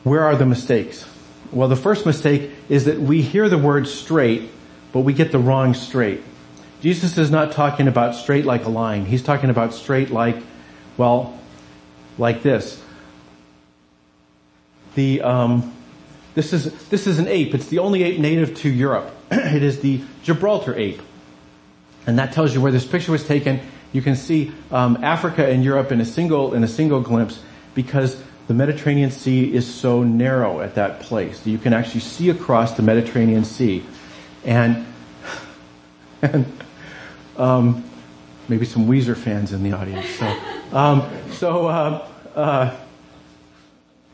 where 0.02 0.24
are 0.24 0.34
the 0.34 0.46
mistakes? 0.46 1.06
Well, 1.50 1.68
the 1.68 1.76
first 1.76 2.06
mistake 2.06 2.52
is 2.70 2.86
that 2.86 3.00
we 3.00 3.20
hear 3.20 3.50
the 3.50 3.58
word 3.58 3.86
straight, 3.86 4.50
but 4.94 5.00
we 5.00 5.12
get 5.12 5.30
the 5.30 5.38
wrong 5.38 5.74
straight. 5.74 6.22
Jesus 6.80 7.18
is 7.18 7.30
not 7.30 7.52
talking 7.52 7.88
about 7.88 8.14
strait 8.14 8.46
like 8.46 8.64
a 8.64 8.70
line. 8.70 9.04
He's 9.04 9.22
talking 9.22 9.50
about 9.50 9.74
straight 9.74 10.08
like, 10.08 10.36
well, 10.96 11.38
like 12.16 12.42
this. 12.42 12.82
The 14.94 15.20
um, 15.20 15.74
this 16.34 16.52
is 16.52 16.72
this 16.88 17.06
is 17.06 17.18
an 17.18 17.28
ape. 17.28 17.54
It's 17.54 17.66
the 17.66 17.78
only 17.78 18.02
ape 18.02 18.18
native 18.18 18.56
to 18.58 18.70
Europe. 18.70 19.14
it 19.30 19.62
is 19.62 19.80
the 19.80 20.02
Gibraltar 20.22 20.74
ape. 20.74 21.00
And 22.06 22.18
that 22.18 22.32
tells 22.32 22.54
you 22.54 22.60
where 22.60 22.72
this 22.72 22.86
picture 22.86 23.12
was 23.12 23.24
taken. 23.24 23.60
You 23.92 24.02
can 24.02 24.16
see 24.16 24.52
um, 24.70 24.98
Africa 25.02 25.46
and 25.46 25.62
Europe 25.62 25.92
in 25.92 26.00
a 26.00 26.04
single 26.04 26.54
in 26.54 26.64
a 26.64 26.68
single 26.68 27.00
glimpse 27.00 27.40
because 27.74 28.22
the 28.48 28.54
Mediterranean 28.54 29.10
Sea 29.10 29.52
is 29.54 29.72
so 29.72 30.02
narrow 30.02 30.60
at 30.60 30.74
that 30.74 31.00
place. 31.00 31.46
You 31.46 31.58
can 31.58 31.72
actually 31.72 32.00
see 32.00 32.30
across 32.30 32.74
the 32.74 32.82
Mediterranean 32.82 33.44
Sea, 33.44 33.84
and 34.44 34.86
and 36.22 36.46
um, 37.36 37.84
maybe 38.48 38.64
some 38.64 38.86
Weezer 38.86 39.16
fans 39.16 39.52
in 39.52 39.62
the 39.62 39.72
audience. 39.72 40.08
So 40.08 40.36
um, 40.72 41.10
so. 41.30 41.66
Uh, 41.66 42.08
uh, 42.34 42.74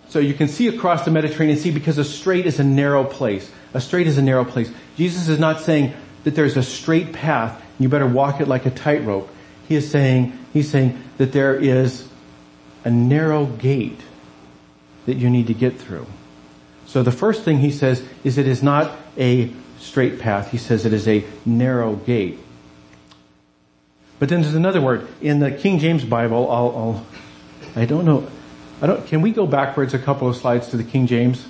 so 0.09 0.19
you 0.19 0.35
can 0.35 0.49
see 0.49 0.69
across 0.69 1.05
the 1.05 1.11
Mediterranean 1.11 1.59
Sea 1.59 1.71
because 1.71 1.99
a 1.99 2.05
strait 2.05 2.47
is 2.47 2.59
a 2.59 2.65
narrow 2.65 3.05
place. 3.05 3.51
A 3.75 3.81
strait 3.81 4.07
is 4.07 4.19
a 4.19 4.23
narrow 4.23 4.45
place. 4.45 4.71
Jesus 4.97 5.29
is 5.29 5.39
not 5.39 5.61
saying 5.61 5.95
that 6.25 6.35
there's 6.35 6.57
a 6.57 6.63
straight 6.63 7.13
path 7.13 7.63
you 7.79 7.89
better 7.89 8.07
walk 8.07 8.41
it 8.41 8.49
like 8.49 8.67
a 8.67 8.71
tightrope. 8.71 9.29
He 9.69 9.77
is 9.77 9.91
saying, 9.91 10.37
he's 10.53 10.71
saying 10.71 11.03
that 11.19 11.33
there 11.33 11.55
is 11.55 12.09
a 12.85 12.91
narrow 12.91 13.47
gate 13.47 14.01
that 15.07 15.15
you 15.17 15.31
need 15.31 15.47
to 15.47 15.55
get 15.55 15.79
through. 15.79 16.07
So 16.87 17.03
the 17.03 17.13
first 17.13 17.45
thing 17.45 17.59
he 17.59 17.71
says 17.71 18.03
is 18.25 18.39
it 18.39 18.49
is 18.49 18.63
not 18.63 18.97
a 19.17 19.53
straight 19.79 20.19
path. 20.19 20.51
He 20.51 20.59
says 20.59 20.85
it 20.85 20.93
is 20.93 21.07
a 21.07 21.25
narrow 21.45 21.97
gate. 21.97 22.39
But 24.19 24.29
then 24.29 24.43
there's 24.43 24.55
another 24.55 24.81
word. 24.81 25.07
In 25.21 25.39
the 25.39 25.53
King 25.53 25.79
James 25.79 26.05
Bible, 26.05 26.51
I'll, 26.51 26.77
I'll 26.77 27.07
I 27.77 27.85
don't 27.85 28.05
know, 28.05 28.29
I 28.81 28.87
don't, 28.87 29.07
can 29.07 29.23
we 29.23 29.33
go 29.33 29.47
backwards 29.47 29.95
a 29.95 29.99
couple 29.99 30.29
of 30.29 30.37
slides 30.37 30.69
to 30.69 30.77
the 30.77 30.85
King 30.85 31.07
James? 31.07 31.47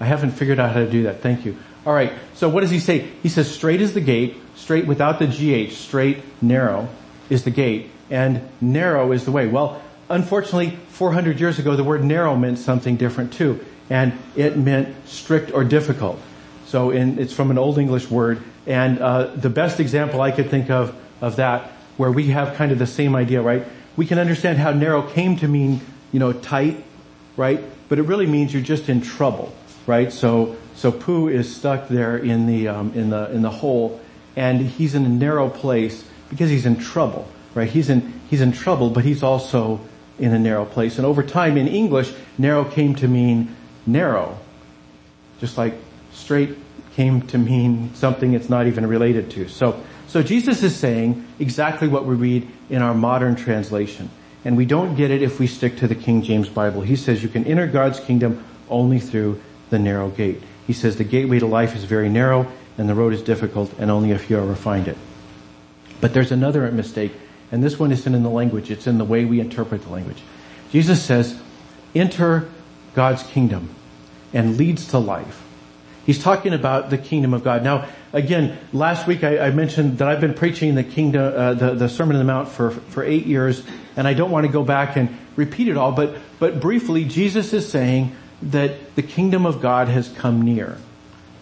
I 0.00 0.04
haven't 0.06 0.32
figured 0.32 0.58
out 0.58 0.72
how 0.72 0.80
to 0.80 0.90
do 0.90 1.04
that. 1.04 1.20
Thank 1.20 1.44
you. 1.44 1.56
Alright, 1.86 2.12
so 2.34 2.48
what 2.48 2.62
does 2.62 2.70
he 2.70 2.80
say? 2.80 3.08
He 3.22 3.28
says 3.28 3.52
strait 3.52 3.80
is 3.80 3.94
the 3.94 4.00
gate, 4.00 4.36
strait 4.56 4.86
without 4.86 5.18
the 5.18 5.26
GH, 5.26 5.72
strait, 5.72 6.22
narrow 6.42 6.88
is 7.30 7.44
the 7.44 7.50
gate, 7.50 7.90
and 8.10 8.48
narrow 8.60 9.12
is 9.12 9.24
the 9.24 9.30
way. 9.30 9.46
Well, 9.46 9.80
unfortunately, 10.08 10.78
400 10.88 11.38
years 11.38 11.58
ago, 11.58 11.76
the 11.76 11.84
word 11.84 12.04
narrow 12.04 12.36
meant 12.36 12.58
something 12.58 12.96
different 12.96 13.32
too, 13.32 13.64
and 13.88 14.12
it 14.34 14.56
meant 14.56 15.08
strict 15.08 15.52
or 15.52 15.62
difficult. 15.62 16.20
So 16.66 16.90
in, 16.90 17.18
it's 17.18 17.32
from 17.32 17.50
an 17.50 17.58
Old 17.58 17.78
English 17.78 18.10
word, 18.10 18.42
and 18.66 18.98
uh, 18.98 19.26
the 19.26 19.50
best 19.50 19.78
example 19.78 20.20
I 20.20 20.32
could 20.32 20.50
think 20.50 20.70
of 20.70 20.94
of 21.20 21.36
that, 21.36 21.70
where 21.96 22.10
we 22.10 22.28
have 22.28 22.56
kind 22.56 22.72
of 22.72 22.78
the 22.78 22.86
same 22.86 23.14
idea, 23.14 23.40
right? 23.42 23.64
We 23.96 24.06
can 24.06 24.18
understand 24.18 24.58
how 24.58 24.72
narrow 24.72 25.02
came 25.02 25.36
to 25.36 25.48
mean, 25.48 25.80
you 26.16 26.20
know, 26.20 26.32
tight, 26.32 26.82
right? 27.36 27.62
But 27.90 27.98
it 27.98 28.04
really 28.04 28.24
means 28.24 28.54
you're 28.54 28.62
just 28.62 28.88
in 28.88 29.02
trouble, 29.02 29.54
right? 29.86 30.10
So 30.10 30.56
so 30.74 30.90
Pooh 30.90 31.28
is 31.28 31.54
stuck 31.54 31.88
there 31.88 32.16
in 32.16 32.46
the 32.46 32.68
um, 32.68 32.94
in 32.94 33.10
the 33.10 33.30
in 33.32 33.42
the 33.42 33.50
hole, 33.50 34.00
and 34.34 34.62
he's 34.62 34.94
in 34.94 35.04
a 35.04 35.10
narrow 35.10 35.50
place 35.50 36.06
because 36.30 36.48
he's 36.48 36.64
in 36.64 36.78
trouble, 36.78 37.28
right? 37.54 37.68
He's 37.68 37.90
in 37.90 38.18
he's 38.30 38.40
in 38.40 38.52
trouble, 38.52 38.88
but 38.88 39.04
he's 39.04 39.22
also 39.22 39.78
in 40.18 40.32
a 40.32 40.38
narrow 40.38 40.64
place. 40.64 40.96
And 40.96 41.06
over 41.06 41.22
time, 41.22 41.58
in 41.58 41.68
English, 41.68 42.14
narrow 42.38 42.64
came 42.64 42.94
to 42.94 43.08
mean 43.08 43.54
narrow, 43.84 44.38
just 45.38 45.58
like 45.58 45.74
straight 46.14 46.56
came 46.94 47.20
to 47.26 47.36
mean 47.36 47.94
something 47.94 48.32
it's 48.32 48.48
not 48.48 48.66
even 48.66 48.86
related 48.86 49.32
to. 49.32 49.50
So 49.50 49.84
so 50.08 50.22
Jesus 50.22 50.62
is 50.62 50.74
saying 50.74 51.26
exactly 51.38 51.88
what 51.88 52.06
we 52.06 52.14
read 52.14 52.48
in 52.70 52.80
our 52.80 52.94
modern 52.94 53.36
translation. 53.36 54.08
And 54.46 54.56
we 54.56 54.64
don't 54.64 54.94
get 54.94 55.10
it 55.10 55.22
if 55.22 55.40
we 55.40 55.48
stick 55.48 55.76
to 55.78 55.88
the 55.88 55.96
King 55.96 56.22
James 56.22 56.48
Bible. 56.48 56.82
He 56.82 56.94
says 56.94 57.20
you 57.20 57.28
can 57.28 57.44
enter 57.46 57.66
God's 57.66 57.98
kingdom 57.98 58.44
only 58.70 59.00
through 59.00 59.42
the 59.70 59.78
narrow 59.80 60.08
gate. 60.08 60.40
He 60.68 60.72
says 60.72 60.98
the 60.98 61.02
gateway 61.02 61.40
to 61.40 61.46
life 61.46 61.74
is 61.74 61.82
very 61.82 62.08
narrow 62.08 62.46
and 62.78 62.88
the 62.88 62.94
road 62.94 63.12
is 63.12 63.22
difficult 63.22 63.74
and 63.76 63.90
only 63.90 64.12
a 64.12 64.18
few 64.20 64.38
ever 64.38 64.54
find 64.54 64.86
it. 64.86 64.96
But 66.00 66.14
there's 66.14 66.30
another 66.30 66.70
mistake, 66.70 67.10
and 67.50 67.60
this 67.60 67.80
one 67.80 67.90
isn't 67.90 68.14
in 68.14 68.22
the 68.22 68.30
language, 68.30 68.70
it's 68.70 68.86
in 68.86 68.98
the 68.98 69.04
way 69.04 69.24
we 69.24 69.40
interpret 69.40 69.82
the 69.82 69.90
language. 69.90 70.22
Jesus 70.70 71.02
says, 71.02 71.40
enter 71.92 72.48
God's 72.94 73.24
kingdom 73.24 73.70
and 74.32 74.56
leads 74.56 74.86
to 74.90 74.98
life. 74.98 75.42
He's 76.04 76.22
talking 76.22 76.52
about 76.52 76.90
the 76.90 76.98
kingdom 76.98 77.34
of 77.34 77.42
God. 77.42 77.64
Now, 77.64 77.88
again, 78.16 78.58
last 78.72 79.06
week 79.06 79.22
I, 79.22 79.38
I 79.38 79.50
mentioned 79.50 79.98
that 79.98 80.08
I've 80.08 80.20
been 80.20 80.34
preaching 80.34 80.74
the 80.74 80.82
kingdom, 80.82 81.32
uh, 81.36 81.54
the, 81.54 81.74
the 81.74 81.88
Sermon 81.88 82.16
on 82.16 82.26
the 82.26 82.32
Mount 82.32 82.48
for, 82.48 82.70
for 82.70 83.04
eight 83.04 83.26
years, 83.26 83.62
and 83.96 84.08
I 84.08 84.14
don't 84.14 84.30
want 84.30 84.46
to 84.46 84.52
go 84.52 84.64
back 84.64 84.96
and 84.96 85.16
repeat 85.36 85.68
it 85.68 85.76
all, 85.76 85.92
but, 85.92 86.16
but 86.38 86.58
briefly, 86.58 87.04
Jesus 87.04 87.52
is 87.52 87.68
saying 87.68 88.16
that 88.42 88.94
the 88.96 89.02
kingdom 89.02 89.44
of 89.44 89.60
God 89.60 89.88
has 89.88 90.08
come 90.08 90.42
near. 90.42 90.78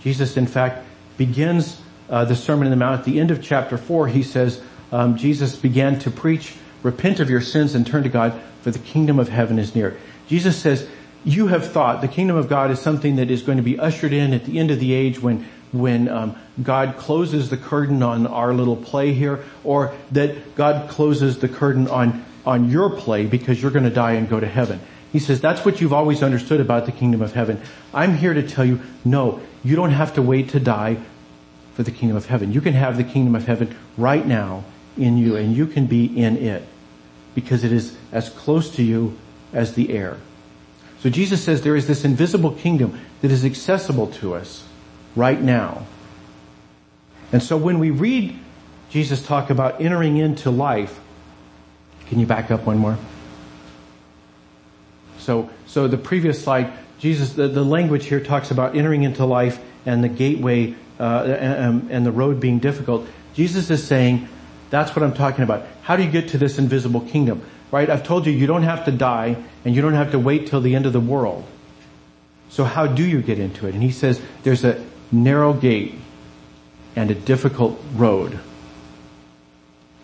Jesus, 0.03 0.37
in 0.37 0.47
fact, 0.47 0.85
begins 1.17 1.81
uh, 2.11 2.25
the 2.25 2.37
Sermon 2.37 2.67
on 2.67 2.71
the 2.71 2.77
Mount 2.77 2.99
at 2.99 3.05
the 3.05 3.21
end 3.21 3.31
of 3.31 3.41
chapter 3.41 3.79
four. 3.79 4.09
He 4.09 4.23
says 4.23 4.61
um, 4.93 5.17
Jesus 5.17 5.57
began 5.57 5.99
to 6.01 6.11
preach, 6.11 6.55
"Repent 6.83 7.21
of 7.21 7.31
your 7.31 7.41
sins 7.41 7.75
and 7.75 7.87
turn 7.87 8.03
to 8.03 8.09
God, 8.09 8.39
for 8.63 8.71
the 8.71 8.79
kingdom 8.79 9.19
of 9.19 9.29
heaven 9.29 9.59
is 9.59 9.75
near." 9.75 9.97
Jesus 10.29 10.57
says, 10.57 10.87
"You 11.25 11.47
have 11.47 11.73
thought 11.73 12.03
the 12.03 12.09
kingdom 12.09 12.37
of 12.37 12.49
God 12.49 12.71
is 12.71 12.81
something 12.81 13.17
that 13.17 13.31
is 13.31 13.43
going 13.43 13.59
to 13.59 13.65
be 13.65 13.79
ushered 13.79 14.13
in 14.13 14.35
at 14.35 14.45
the 14.45 14.59
end 14.59 14.71
of 14.71 14.81
the 14.81 14.93
age 14.93 15.21
when." 15.21 15.47
When 15.75 16.09
um, 16.09 16.37
God 16.63 16.97
closes 16.97 17.51
the 17.51 17.57
curtain 17.57 18.03
on 18.03 18.27
our 18.27 18.55
little 18.55 18.77
play 18.77 19.13
here, 19.13 19.45
or 19.65 19.95
that 20.13 20.55
God 20.55 20.89
closes 20.89 21.41
the 21.41 21.49
curtain 21.49 21.89
on 21.89 22.25
on 22.47 22.71
your 22.71 22.91
play 22.91 23.27
because 23.27 23.61
you're 23.61 23.71
going 23.71 23.85
to 23.85 23.91
die 23.91 24.13
and 24.13 24.29
go 24.29 24.39
to 24.39 24.47
heaven. 24.47 24.81
He 25.13 25.19
says, 25.19 25.41
that's 25.41 25.65
what 25.65 25.81
you've 25.81 25.93
always 25.93 26.23
understood 26.23 26.61
about 26.61 26.87
the 26.87 26.93
kingdom 26.93 27.23
of 27.23 27.35
heaven. 27.35 27.61
I'm 27.93 28.17
here 28.17 28.35
to 28.35 28.47
tell 28.47 28.65
you, 28.65 28.81
no, 29.05 29.41
you 29.63 29.77
don't 29.77 29.93
have 29.93 30.15
to 30.15 30.23
wait 30.23 30.51
to 30.51 30.61
die 30.61 30.99
for 31.75 31.83
the 31.83 31.91
kingdom 31.91 32.17
of 32.17 32.27
heaven. 32.27 32.53
You 32.53 32.61
can 32.61 32.75
have 32.75 32.97
the 32.97 33.05
kingdom 33.05 33.35
of 33.35 33.47
heaven 33.47 33.77
right 33.97 34.27
now 34.27 34.65
in 34.97 35.17
you 35.17 35.37
and 35.37 35.55
you 35.55 35.67
can 35.67 35.87
be 35.87 36.07
in 36.07 36.37
it 36.37 36.65
because 37.35 37.65
it 37.65 37.73
is 37.73 37.97
as 38.13 38.29
close 38.29 38.71
to 38.77 38.83
you 38.83 39.17
as 39.53 39.75
the 39.75 39.91
air. 39.91 40.19
So 41.01 41.11
Jesus 41.11 41.43
says 41.43 41.63
there 41.63 41.77
is 41.77 41.87
this 41.87 42.05
invisible 42.05 42.53
kingdom 42.53 43.01
that 43.21 43.31
is 43.31 43.45
accessible 43.45 44.09
to 44.15 44.35
us 44.35 44.65
right 45.17 45.41
now. 45.41 45.87
And 47.33 47.43
so 47.43 47.57
when 47.57 47.79
we 47.79 47.91
read 47.91 48.39
Jesus 48.91 49.27
talk 49.27 49.51
about 49.51 49.81
entering 49.81 50.19
into 50.19 50.51
life, 50.51 51.01
can 52.07 52.21
you 52.21 52.27
back 52.27 52.51
up 52.51 52.65
one 52.65 52.79
more? 52.79 52.97
So, 55.19 55.51
so 55.67 55.89
the 55.89 55.97
previous 55.97 56.43
slide, 56.43 56.73
Jesus, 56.99 57.33
the, 57.33 57.49
the 57.49 57.65
language 57.65 58.07
here 58.07 58.21
talks 58.21 58.51
about 58.51 58.77
entering 58.77 59.03
into 59.03 59.25
life 59.25 59.59
and 59.85 60.05
the 60.05 60.09
gateway 60.09 60.75
uh, 61.01 61.25
and, 61.25 61.91
and 61.91 62.07
the 62.07 62.13
road 62.13 62.39
being 62.39 62.59
difficult. 62.59 63.07
Jesus 63.35 63.71
is 63.71 63.85
saying, 63.85 64.29
that's 64.71 64.95
what 64.95 65.03
I'm 65.03 65.15
talking 65.15 65.43
about. 65.45 65.67
How 65.83 65.97
do 65.97 66.03
you 66.03 66.11
get 66.11 66.29
to 66.29 66.39
this 66.39 66.59
invisible 66.59 67.01
kingdom? 67.01 67.43
Right? 67.71 67.91
I've 67.91 68.05
told 68.05 68.27
you, 68.27 68.33
you 68.33 68.47
don't 68.47 68.63
have 68.63 68.85
to 68.85 68.93
die 68.93 69.37
and 69.65 69.75
you 69.75 69.83
don't 69.83 69.95
have 69.95 70.13
to 70.13 70.19
wait 70.19 70.47
till 70.47 70.61
the 70.61 70.75
end 70.77 70.87
of 70.87 70.93
the 70.93 71.01
world. 71.01 71.45
So 72.51 72.63
how 72.63 72.87
do 72.87 73.05
you 73.05 73.23
get 73.23 73.41
into 73.41 73.67
it? 73.67 73.75
And 73.75 73.83
he 73.83 73.91
says 73.91 74.23
there's 74.45 74.63
a 74.63 74.85
narrow 75.13 75.53
gate 75.53 75.95
and 76.97 77.11
a 77.11 77.15
difficult 77.15 77.81
road. 77.95 78.39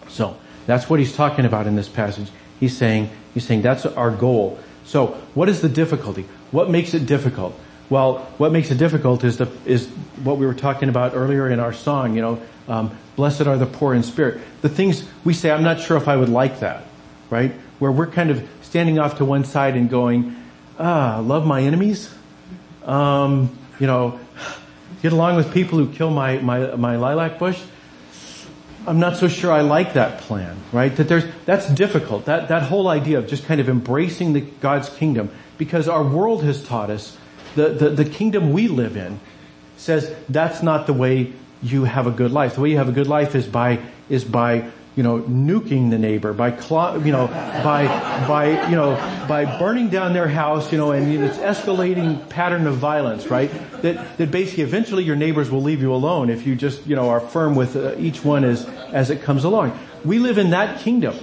So 0.09 0.37
that's 0.67 0.91
what 0.91 0.99
he's 0.99 1.15
talking 1.15 1.45
about 1.45 1.67
in 1.67 1.77
this 1.77 1.89
passage. 1.89 2.29
He's 2.59 2.77
saying, 2.77 3.11
he's 3.35 3.45
saying 3.45 3.63
that's 3.63 3.87
our 3.87 4.11
goal. 4.11 4.59
So 4.85 5.09
what 5.35 5.49
is 5.49 5.61
the 5.61 5.69
difficulty? 5.69 6.27
What 6.51 6.69
makes 6.69 6.95
it 6.95 7.07
difficult? 7.07 7.59
Well, 7.89 8.19
what 8.39 8.53
makes 8.53 8.71
it 8.71 8.79
difficult 8.79 9.25
is 9.25 9.39
the, 9.39 9.51
is 9.65 9.89
what 10.23 10.39
we 10.39 10.47
were 10.47 10.55
talking 10.55 10.89
about 10.89 11.15
earlier 11.15 11.49
in 11.49 11.59
our 11.59 11.73
song, 11.73 12.15
you 12.15 12.23
know, 12.23 12.43
um, 12.69 12.97
blessed 13.17 13.43
are 13.43 13.59
the 13.59 13.67
poor 13.67 13.95
in 13.95 14.03
spirit. 14.03 14.41
The 14.63 14.69
things 14.69 15.05
we 15.25 15.35
say, 15.35 15.51
I'm 15.51 15.65
not 15.65 15.81
sure 15.81 15.97
if 15.97 16.07
I 16.07 16.17
would 16.17 16.29
like 16.29 16.61
that, 16.61 16.85
right? 17.31 17.53
Where 17.81 17.91
we're 17.91 18.07
kind 18.07 18.31
of 18.31 18.49
standing 18.63 18.99
off 19.01 19.19
to 19.19 19.25
one 19.25 19.45
side 19.45 19.77
and 19.77 19.91
going, 19.91 20.37
ah, 20.79 21.21
love 21.23 21.45
my 21.47 21.63
enemies? 21.63 22.15
Um, 22.85 23.59
you 23.81 23.87
know, 23.89 24.21
get 25.03 25.13
along 25.13 25.37
with 25.37 25.53
people 25.53 25.79
who 25.79 25.93
kill 25.93 26.11
my, 26.11 26.39
my, 26.39 26.77
my 26.77 26.97
lilac 26.97 27.39
bush? 27.39 27.61
I'm 28.87 28.99
not 28.99 29.17
so 29.17 29.29
sure 29.29 29.53
I 29.53 29.61
like 29.61 29.95
that 29.95 30.23
plan, 30.23 30.57
right? 30.73 30.95
That 30.97 31.09
there's, 31.09 31.25
that's 31.45 31.69
difficult. 31.69 32.25
That, 32.25 32.49
that 32.49 32.63
whole 32.63 32.89
idea 32.89 33.19
of 33.19 33.29
just 33.29 33.45
kind 33.45 33.61
of 33.61 33.69
embracing 33.69 34.33
the, 34.33 34.41
God's 34.41 34.89
kingdom 34.89 35.31
because 35.59 35.87
our 35.87 36.03
world 36.03 36.43
has 36.45 36.65
taught 36.65 36.89
us 36.91 37.17
the, 37.55 37.71
the, 37.71 37.91
the 37.91 38.05
kingdom 38.05 38.53
we 38.53 38.69
live 38.69 38.97
in 38.97 39.21
says 39.77 40.15
that's 40.29 40.63
not 40.63 40.87
the 40.87 40.93
way 40.93 41.33
you 41.63 41.85
have 41.85 42.07
a 42.07 42.11
good 42.11 42.33
life. 42.33 42.55
The 42.55 42.63
way 42.63 42.71
you 42.71 42.79
have 42.79 42.89
a 42.89 42.93
good 42.93 43.07
life 43.07 43.35
is 43.35 43.47
by, 43.47 43.81
is 44.09 44.25
by 44.25 44.71
you 45.01 45.05
know, 45.05 45.21
nuking 45.21 45.89
the 45.89 45.97
neighbor 45.97 46.35
by, 46.35 46.49
you 46.51 47.11
know, 47.11 47.27
by, 47.27 47.87
by, 48.29 48.69
you 48.69 48.77
know, 48.77 48.97
by 49.27 49.47
burning 49.59 49.89
down 49.89 50.13
their 50.13 50.29
house, 50.29 50.71
you 50.71 50.77
know, 50.77 50.93
and 50.93 51.11
it's 51.25 51.39
escalating 51.39 52.29
pattern 52.29 52.67
of 52.67 52.77
violence, 52.77 53.29
right? 53.29 53.51
That, 53.81 54.19
that 54.19 54.31
basically 54.31 54.65
eventually 54.65 55.05
your 55.05 55.17
neighbors 55.17 55.51
will 55.51 55.63
leave 55.63 55.81
you 55.81 55.95
alone 55.95 56.29
if 56.29 56.47
you 56.47 56.55
just, 56.55 56.87
you 56.87 56.97
know, 56.97 57.09
are 57.09 57.19
firm 57.19 57.55
with 57.55 57.77
uh, 57.77 57.97
each 57.97 58.23
one 58.23 58.45
as, 58.45 58.67
as 58.93 59.09
it 59.09 59.23
comes 59.23 59.45
along. 59.45 59.73
We 60.05 60.19
live 60.19 60.37
in 60.37 60.51
that 60.51 60.81
kingdom. 60.81 61.17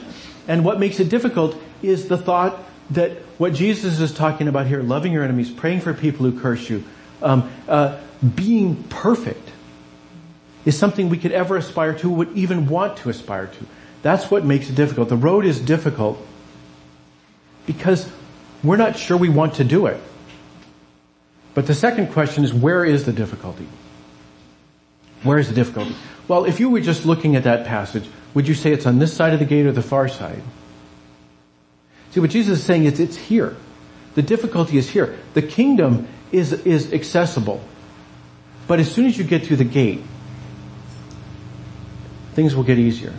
And 0.48 0.66
what 0.66 0.80
makes 0.80 1.00
it 1.00 1.10
difficult 1.10 1.56
is 1.84 2.08
the 2.08 2.18
thought 2.18 2.58
that 2.90 3.12
what 3.38 3.54
Jesus 3.54 4.00
is 4.00 4.12
talking 4.12 4.48
about 4.48 4.66
here, 4.66 4.82
loving 4.82 5.12
your 5.14 5.24
enemies, 5.24 5.52
praying 5.52 5.82
for 5.82 5.94
people 5.94 6.26
who 6.26 6.40
curse 6.40 6.68
you, 6.68 6.84
um, 7.22 7.48
uh, 7.68 8.00
being 8.36 8.82
perfect, 8.86 9.52
is 10.68 10.78
something 10.78 11.08
we 11.08 11.18
could 11.18 11.32
ever 11.32 11.56
aspire 11.56 11.94
to, 11.94 12.10
would 12.10 12.36
even 12.36 12.68
want 12.68 12.98
to 12.98 13.10
aspire 13.10 13.48
to. 13.48 13.66
That's 14.02 14.30
what 14.30 14.44
makes 14.44 14.70
it 14.70 14.76
difficult. 14.76 15.08
The 15.08 15.16
road 15.16 15.46
is 15.46 15.62
difficult 15.62 16.20
because 17.66 18.12
we're 18.62 18.76
not 18.76 18.98
sure 18.98 19.16
we 19.16 19.30
want 19.30 19.56
to 19.56 19.64
do 19.64 19.86
it. 19.86 19.98
But 21.54 21.68
the 21.68 21.74
second 21.74 22.12
question 22.12 22.44
is, 22.44 22.54
where 22.54 22.84
is 22.84 23.06
the 23.06 23.14
difficulty? 23.14 23.66
Where 25.24 25.38
is 25.38 25.48
the 25.48 25.56
difficulty? 25.56 25.96
Well, 26.28 26.44
if 26.44 26.60
you 26.60 26.70
were 26.70 26.82
just 26.82 27.06
looking 27.06 27.38
at 27.38 27.46
that 27.46 27.66
passage, 27.66 28.04
would 28.34 28.46
you 28.46 28.54
say 28.54 28.74
it's 28.74 28.86
on 28.86 29.00
this 29.00 29.14
side 29.14 29.32
of 29.32 29.40
the 29.40 29.46
gate 29.46 29.66
or 29.66 29.72
the 29.72 29.82
far 29.82 30.10
side? 30.10 30.44
See, 32.12 32.20
what 32.20 32.30
Jesus 32.30 32.60
is 32.60 32.66
saying 32.66 32.84
is 32.84 33.00
it's 33.00 33.16
here. 33.16 33.56
The 34.16 34.22
difficulty 34.22 34.78
is 34.78 34.90
here. 34.90 35.18
The 35.34 35.44
kingdom 35.44 36.10
is, 36.34 36.52
is 36.52 36.92
accessible. 36.92 37.62
But 38.68 38.82
as 38.82 38.92
soon 38.92 39.06
as 39.06 39.18
you 39.18 39.24
get 39.24 39.46
through 39.46 39.58
the 39.58 39.64
gate, 39.64 40.04
things 42.38 42.56
will 42.56 42.64
get 42.64 42.78
easier. 42.78 43.16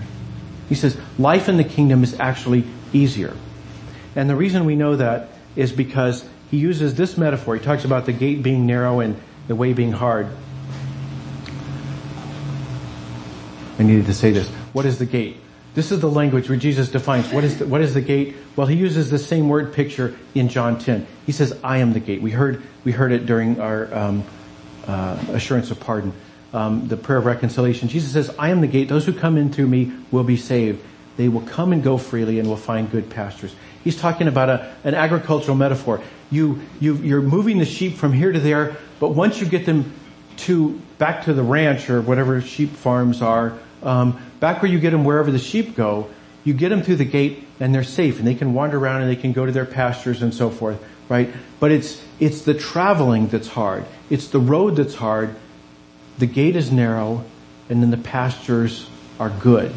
He 0.69 0.77
says 0.77 0.97
life 1.19 1.49
in 1.49 1.57
the 1.57 1.65
kingdom 1.65 2.05
is 2.05 2.21
actually 2.21 2.63
easier. 2.93 3.37
And 4.15 4.31
the 4.31 4.37
reason 4.37 4.65
we 4.65 4.77
know 4.77 4.95
that 4.95 5.31
is 5.57 5.73
because 5.73 6.25
he 6.53 6.59
uses 6.59 6.95
this 6.95 7.19
metaphor. 7.19 7.57
He 7.57 7.61
talks 7.61 7.85
about 7.85 8.07
the 8.07 8.13
gate 8.13 8.45
being 8.45 8.65
narrow 8.65 9.01
and 9.01 9.21
the 9.49 9.57
way 9.57 9.73
being 9.73 9.91
hard. 9.91 10.29
I 13.81 13.83
needed 13.83 14.07
to 14.07 14.15
say 14.15 14.31
this. 14.31 14.49
What 14.73 14.87
is 14.87 15.01
the 15.01 15.07
gate? 15.07 15.39
This 15.75 15.91
is 15.91 15.99
the 15.99 16.09
language 16.09 16.49
where 16.49 16.57
Jesus 16.57 16.89
defines 16.89 17.33
what 17.33 17.43
is 17.43 17.59
the, 17.59 17.67
what 17.67 17.81
is 17.81 17.95
the 17.95 18.01
gate. 18.01 18.37
Well, 18.55 18.69
he 18.69 18.77
uses 18.77 19.11
the 19.11 19.19
same 19.19 19.49
word 19.49 19.73
picture 19.73 20.17
in 20.37 20.49
John 20.49 20.79
10. 20.79 21.09
He 21.27 21.33
says, 21.33 21.59
"I 21.65 21.79
am 21.79 21.93
the 21.93 22.01
gate." 22.01 22.23
We 22.23 22.31
heard 22.31 22.63
we 22.85 22.93
heard 22.93 23.11
it 23.11 23.27
during 23.27 23.61
our 23.61 23.93
um, 23.93 24.25
uh, 24.87 25.19
assurance 25.33 25.73
of 25.73 25.81
pardon, 25.81 26.13
um, 26.53 26.89
the 26.89 26.97
prayer 26.97 27.19
of 27.19 27.27
reconciliation. 27.27 27.89
Jesus 27.89 28.13
says, 28.13 28.35
"I 28.39 28.51
am 28.51 28.61
the 28.61 28.67
gate. 28.67 28.89
Those 28.89 29.05
who 29.05 29.13
come 29.13 29.37
in 29.37 29.53
through 29.53 29.67
me 29.67 29.93
will 30.11 30.25
be 30.25 30.37
saved. 30.37 30.85
They 31.17 31.29
will 31.29 31.43
come 31.43 31.73
and 31.73 31.83
go 31.83 31.99
freely 31.99 32.39
and 32.39 32.49
will 32.49 32.57
find 32.57 32.91
good 32.91 33.11
pastures." 33.11 33.55
He's 33.85 33.97
talking 33.97 34.29
about 34.29 34.49
a, 34.49 34.75
an 34.85 34.95
agricultural 34.95 35.57
metaphor. 35.57 36.01
You 36.31 36.61
you 36.81 36.95
you're 36.97 37.23
moving 37.23 37.59
the 37.59 37.65
sheep 37.65 37.97
from 37.97 38.13
here 38.13 38.33
to 38.33 38.41
there, 38.41 38.77
but 39.01 39.11
once 39.11 39.41
you 39.41 39.47
get 39.47 39.67
them 39.67 39.93
to 40.39 40.81
back 40.99 41.25
to 41.25 41.33
the 41.33 41.43
ranch 41.43 41.91
or 41.91 42.01
whatever 42.01 42.41
sheep 42.41 42.71
farms 42.71 43.23
are, 43.23 43.59
um, 43.83 44.21
back 44.41 44.63
where 44.63 44.71
you 44.71 44.79
get 44.79 44.91
them 44.91 45.05
wherever 45.05 45.31
the 45.31 45.39
sheep 45.39 45.75
go, 45.77 46.09
you 46.45 46.55
get 46.55 46.71
them 46.71 46.83
through 46.83 46.97
the 46.97 47.05
gate 47.05 47.47
and 47.61 47.75
they're 47.75 47.85
safe 47.85 48.19
and 48.19 48.27
they 48.27 48.35
can 48.35 48.55
wander 48.55 48.79
around 48.79 49.03
and 49.03 49.11
they 49.11 49.21
can 49.21 49.33
go 49.33 49.45
to 49.47 49.53
their 49.53 49.67
pastures 49.67 50.23
and 50.23 50.33
so 50.33 50.51
forth, 50.51 50.83
right? 51.09 51.33
But 51.61 51.73
it's, 51.73 52.03
it's 52.21 52.43
the 52.43 52.55
traveling 52.55 53.29
that's 53.29 53.49
hard. 53.49 53.85
It's 54.11 54.29
the 54.29 54.41
road 54.41 54.77
that's 54.77 54.95
hard. 54.95 55.35
The 56.19 56.27
gate 56.27 56.57
is 56.57 56.73
narrow 56.73 57.25
and 57.69 57.83
then 57.83 57.91
the 57.91 57.97
pastures 57.97 58.89
are 59.21 59.31
good. 59.31 59.73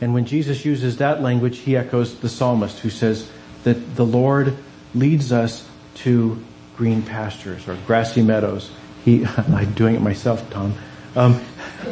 And 0.00 0.14
when 0.14 0.24
Jesus 0.24 0.64
uses 0.64 0.96
that 0.98 1.22
language, 1.22 1.58
he 1.58 1.76
echoes 1.76 2.18
the 2.18 2.28
psalmist 2.28 2.78
who 2.80 2.90
says 2.90 3.30
that 3.64 3.96
the 3.96 4.04
Lord 4.04 4.56
leads 4.94 5.32
us 5.32 5.68
to 5.96 6.42
green 6.76 7.02
pastures 7.02 7.68
or 7.68 7.76
grassy 7.86 8.22
meadows. 8.22 8.70
He, 9.04 9.26
I'm 9.36 9.72
doing 9.74 9.94
it 9.94 10.00
myself, 10.00 10.48
Tom. 10.50 10.74
Um, 11.14 11.40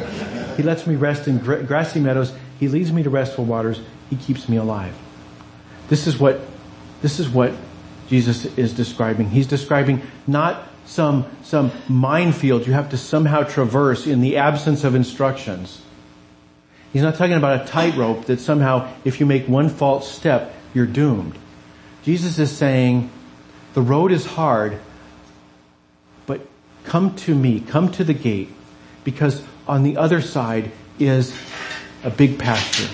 he 0.57 0.63
lets 0.63 0.87
me 0.87 0.95
rest 0.95 1.27
in 1.27 1.37
grassy 1.37 1.99
meadows. 1.99 2.33
He 2.59 2.67
leads 2.67 2.91
me 2.91 3.03
to 3.03 3.09
restful 3.09 3.45
waters. 3.45 3.79
He 4.09 4.15
keeps 4.15 4.49
me 4.49 4.57
alive. 4.57 4.95
This 5.87 6.07
is 6.07 6.19
what, 6.19 6.41
this 7.01 7.19
is 7.19 7.29
what 7.29 7.53
Jesus 8.07 8.45
is 8.57 8.73
describing. 8.73 9.29
He's 9.29 9.47
describing 9.47 10.01
not 10.25 10.67
some, 10.89 11.23
some 11.43 11.71
minefield 11.87 12.65
you 12.65 12.73
have 12.73 12.89
to 12.89 12.97
somehow 12.97 13.43
traverse 13.43 14.07
in 14.07 14.21
the 14.21 14.37
absence 14.37 14.83
of 14.83 14.95
instructions. 14.95 15.79
He's 16.91 17.03
not 17.03 17.13
talking 17.13 17.35
about 17.35 17.61
a 17.61 17.65
tightrope 17.65 18.25
that 18.25 18.39
somehow 18.39 18.91
if 19.05 19.19
you 19.19 19.27
make 19.27 19.47
one 19.47 19.69
false 19.69 20.11
step, 20.11 20.55
you're 20.73 20.87
doomed. 20.87 21.37
Jesus 22.01 22.39
is 22.39 22.51
saying 22.51 23.11
the 23.75 23.83
road 23.83 24.11
is 24.11 24.25
hard, 24.25 24.79
but 26.25 26.41
come 26.85 27.15
to 27.17 27.35
me, 27.35 27.59
come 27.59 27.91
to 27.91 28.03
the 28.03 28.15
gate, 28.15 28.49
because 29.03 29.43
on 29.67 29.83
the 29.83 29.97
other 29.97 30.21
side 30.21 30.71
is 30.97 31.37
a 32.03 32.09
big 32.09 32.39
pasture. 32.39 32.89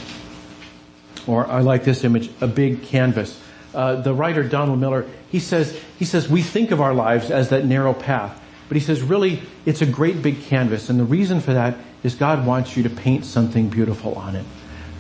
Or 1.27 1.47
I 1.47 1.61
like 1.61 1.85
this 1.85 2.03
image, 2.03 2.29
a 2.41 2.47
big 2.47 2.83
canvas. 2.83 3.39
Uh, 3.75 4.01
the 4.01 4.13
writer 4.13 4.43
Donald 4.43 4.79
Miller, 4.79 5.05
he 5.29 5.39
says, 5.39 5.79
he 5.99 6.05
says, 6.05 6.29
we 6.29 6.41
think 6.41 6.71
of 6.71 6.81
our 6.81 6.93
lives 6.93 7.29
as 7.29 7.49
that 7.49 7.65
narrow 7.65 7.93
path. 7.93 8.41
But 8.67 8.77
he 8.77 8.81
says, 8.81 9.01
really, 9.01 9.41
it's 9.65 9.81
a 9.81 9.85
great 9.85 10.21
big 10.21 10.43
canvas. 10.43 10.89
And 10.89 10.99
the 10.99 11.03
reason 11.03 11.41
for 11.41 11.53
that 11.53 11.77
is 12.03 12.15
God 12.15 12.45
wants 12.45 12.75
you 12.75 12.83
to 12.83 12.89
paint 12.89 13.25
something 13.25 13.69
beautiful 13.69 14.15
on 14.15 14.35
it. 14.35 14.45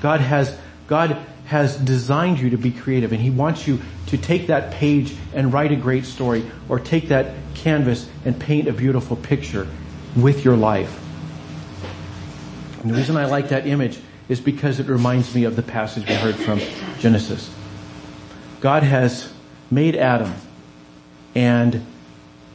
God 0.01 0.19
has, 0.19 0.55
God 0.87 1.17
has 1.45 1.77
designed 1.77 2.39
you 2.39 2.51
to 2.51 2.57
be 2.57 2.71
creative 2.71 3.11
and 3.11 3.21
he 3.21 3.29
wants 3.29 3.67
you 3.67 3.79
to 4.07 4.17
take 4.17 4.47
that 4.47 4.73
page 4.73 5.15
and 5.33 5.53
write 5.53 5.71
a 5.71 5.75
great 5.75 6.05
story 6.05 6.49
or 6.69 6.79
take 6.79 7.09
that 7.09 7.33
canvas 7.53 8.09
and 8.25 8.39
paint 8.39 8.67
a 8.67 8.73
beautiful 8.73 9.15
picture 9.15 9.67
with 10.15 10.43
your 10.43 10.55
life. 10.55 11.01
And 12.81 12.91
the 12.91 12.97
reason 12.97 13.17
I 13.17 13.25
like 13.25 13.49
that 13.49 13.65
image 13.65 13.99
is 14.29 14.39
because 14.39 14.79
it 14.79 14.87
reminds 14.87 15.33
me 15.33 15.43
of 15.43 15.55
the 15.55 15.63
passage 15.63 16.07
we 16.07 16.15
heard 16.15 16.35
from 16.35 16.59
Genesis. 16.99 17.54
God 18.65 18.81
has 18.81 19.31
made 19.69 19.95
Adam 19.95 20.33
and 21.35 21.85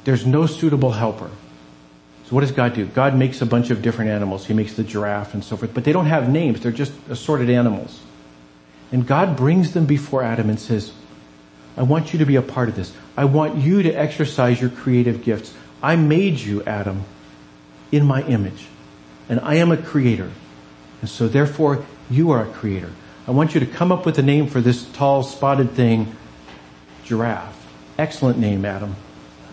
there's 0.02 0.26
no 0.26 0.46
suitable 0.46 0.90
helper. 0.90 1.30
So 2.24 2.34
what 2.34 2.40
does 2.40 2.50
God 2.50 2.74
do? 2.74 2.86
God 2.86 3.14
makes 3.14 3.40
a 3.42 3.46
bunch 3.46 3.70
of 3.70 3.80
different 3.80 4.10
animals. 4.10 4.44
He 4.44 4.52
makes 4.52 4.74
the 4.74 4.82
giraffe 4.82 5.34
and 5.34 5.44
so 5.44 5.56
forth, 5.56 5.72
but 5.72 5.84
they 5.84 5.92
don't 5.92 6.06
have 6.06 6.28
names. 6.28 6.62
They're 6.62 6.72
just 6.72 6.92
assorted 7.08 7.48
animals. 7.48 8.00
And 8.90 9.06
God 9.06 9.36
brings 9.36 9.72
them 9.72 9.86
before 9.86 10.24
Adam 10.24 10.50
and 10.50 10.58
says, 10.58 10.92
I 11.76 11.82
want 11.84 12.12
you 12.12 12.18
to 12.18 12.26
be 12.26 12.34
a 12.34 12.42
part 12.42 12.68
of 12.68 12.74
this. 12.74 12.92
I 13.16 13.26
want 13.26 13.58
you 13.58 13.84
to 13.84 13.92
exercise 13.92 14.60
your 14.60 14.70
creative 14.70 15.22
gifts. 15.22 15.54
I 15.80 15.94
made 15.94 16.40
you, 16.40 16.64
Adam, 16.64 17.04
in 17.92 18.04
my 18.04 18.24
image. 18.24 18.66
And 19.28 19.38
I 19.38 19.54
am 19.54 19.70
a 19.70 19.76
creator. 19.76 20.32
And 21.02 21.08
so 21.08 21.28
therefore, 21.28 21.86
you 22.10 22.32
are 22.32 22.42
a 22.42 22.52
creator. 22.52 22.90
I 23.30 23.32
want 23.32 23.54
you 23.54 23.60
to 23.60 23.66
come 23.66 23.92
up 23.92 24.06
with 24.06 24.18
a 24.18 24.22
name 24.22 24.48
for 24.48 24.60
this 24.60 24.84
tall 24.90 25.22
spotted 25.22 25.70
thing, 25.70 26.16
giraffe. 27.04 27.64
Excellent 27.96 28.40
name, 28.40 28.64
Adam. 28.64 28.96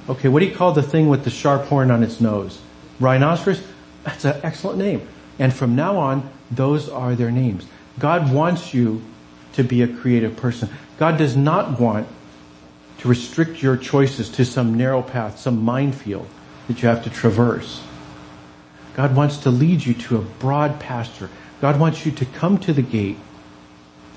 Okay, 0.09 0.29
what 0.29 0.39
do 0.39 0.47
you 0.47 0.55
call 0.55 0.71
the 0.71 0.81
thing 0.81 1.09
with 1.09 1.23
the 1.23 1.29
sharp 1.29 1.65
horn 1.65 1.91
on 1.91 2.01
its 2.01 2.19
nose? 2.19 2.59
Rhinoceros? 2.99 3.61
That's 4.03 4.25
an 4.25 4.39
excellent 4.41 4.79
name. 4.79 5.07
And 5.37 5.53
from 5.53 5.75
now 5.75 5.97
on, 5.97 6.27
those 6.49 6.89
are 6.89 7.13
their 7.13 7.29
names. 7.29 7.67
God 7.99 8.33
wants 8.33 8.73
you 8.73 9.03
to 9.53 9.63
be 9.63 9.83
a 9.83 9.87
creative 9.87 10.35
person. 10.37 10.69
God 10.97 11.19
does 11.19 11.37
not 11.37 11.79
want 11.79 12.07
to 12.97 13.07
restrict 13.07 13.61
your 13.61 13.77
choices 13.77 14.27
to 14.29 14.43
some 14.43 14.73
narrow 14.73 15.03
path, 15.03 15.37
some 15.37 15.61
minefield 15.63 16.27
that 16.67 16.81
you 16.81 16.87
have 16.87 17.03
to 17.03 17.11
traverse. 17.11 17.83
God 18.95 19.15
wants 19.15 19.37
to 19.37 19.51
lead 19.51 19.85
you 19.85 19.93
to 19.93 20.17
a 20.17 20.21
broad 20.21 20.79
pasture. 20.79 21.29
God 21.61 21.79
wants 21.79 22.07
you 22.07 22.11
to 22.13 22.25
come 22.25 22.57
to 22.59 22.73
the 22.73 22.81
gate 22.81 23.17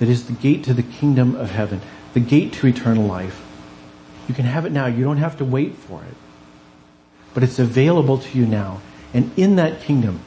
that 0.01 0.09
is 0.09 0.25
the 0.25 0.33
gate 0.33 0.63
to 0.63 0.73
the 0.73 0.81
kingdom 0.81 1.35
of 1.35 1.51
heaven, 1.51 1.79
the 2.15 2.19
gate 2.19 2.53
to 2.53 2.65
eternal 2.65 3.05
life. 3.05 3.39
You 4.27 4.33
can 4.33 4.45
have 4.45 4.65
it 4.65 4.71
now. 4.71 4.87
You 4.87 5.03
don't 5.03 5.17
have 5.17 5.37
to 5.37 5.45
wait 5.45 5.75
for 5.75 6.01
it. 6.01 6.15
But 7.35 7.43
it's 7.43 7.59
available 7.59 8.17
to 8.17 8.37
you 8.39 8.47
now. 8.47 8.81
And 9.13 9.29
in 9.37 9.57
that 9.57 9.81
kingdom, 9.81 10.21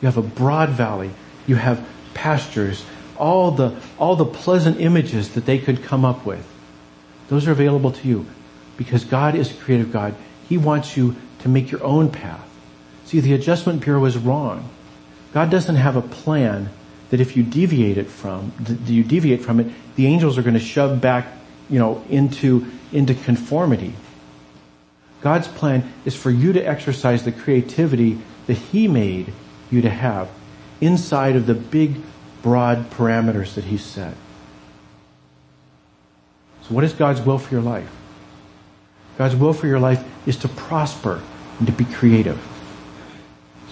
you 0.00 0.06
have 0.06 0.16
a 0.16 0.22
broad 0.22 0.70
valley. 0.70 1.10
You 1.46 1.56
have 1.56 1.86
pastures 2.14 2.82
all 3.18 3.50
the, 3.50 3.78
all 3.98 4.16
the 4.16 4.24
pleasant 4.24 4.80
images 4.80 5.34
that 5.34 5.44
they 5.44 5.58
could 5.58 5.82
come 5.82 6.02
up 6.02 6.24
with. 6.24 6.46
Those 7.28 7.46
are 7.46 7.52
available 7.52 7.92
to 7.92 8.08
you 8.08 8.24
because 8.78 9.04
God 9.04 9.34
is 9.34 9.50
a 9.50 9.54
creative 9.54 9.92
God. 9.92 10.14
He 10.48 10.56
wants 10.56 10.96
you 10.96 11.14
to 11.40 11.50
make 11.50 11.70
your 11.70 11.84
own 11.84 12.10
path. 12.10 12.48
See, 13.04 13.20
the 13.20 13.34
adjustment 13.34 13.82
bureau 13.82 14.06
is 14.06 14.16
wrong. 14.16 14.70
God 15.34 15.50
doesn't 15.50 15.76
have 15.76 15.94
a 15.94 16.00
plan 16.00 16.70
that 17.10 17.20
if 17.20 17.36
you 17.36 17.42
deviate 17.42 17.98
it 17.98 18.06
from, 18.06 18.52
you 18.86 19.02
deviate 19.04 19.42
from 19.42 19.60
it, 19.60 19.66
the 19.96 20.06
angels 20.06 20.38
are 20.38 20.42
going 20.42 20.54
to 20.54 20.60
shove 20.60 21.00
back, 21.00 21.26
you 21.68 21.78
know, 21.78 22.04
into, 22.08 22.66
into 22.92 23.14
conformity. 23.14 23.92
God's 25.20 25.48
plan 25.48 25.92
is 26.04 26.14
for 26.14 26.30
you 26.30 26.52
to 26.52 26.62
exercise 26.62 27.24
the 27.24 27.32
creativity 27.32 28.18
that 28.46 28.56
He 28.56 28.88
made 28.88 29.32
you 29.70 29.82
to 29.82 29.90
have 29.90 30.30
inside 30.80 31.36
of 31.36 31.46
the 31.46 31.54
big 31.54 31.96
broad 32.42 32.90
parameters 32.90 33.54
that 33.54 33.64
He 33.64 33.76
set. 33.76 34.14
So 36.62 36.74
what 36.74 36.84
is 36.84 36.92
God's 36.92 37.20
will 37.20 37.38
for 37.38 37.52
your 37.54 37.62
life? 37.62 37.90
God's 39.18 39.36
will 39.36 39.52
for 39.52 39.66
your 39.66 39.80
life 39.80 40.02
is 40.26 40.36
to 40.38 40.48
prosper 40.48 41.20
and 41.58 41.66
to 41.66 41.72
be 41.72 41.84
creative. 41.84 42.40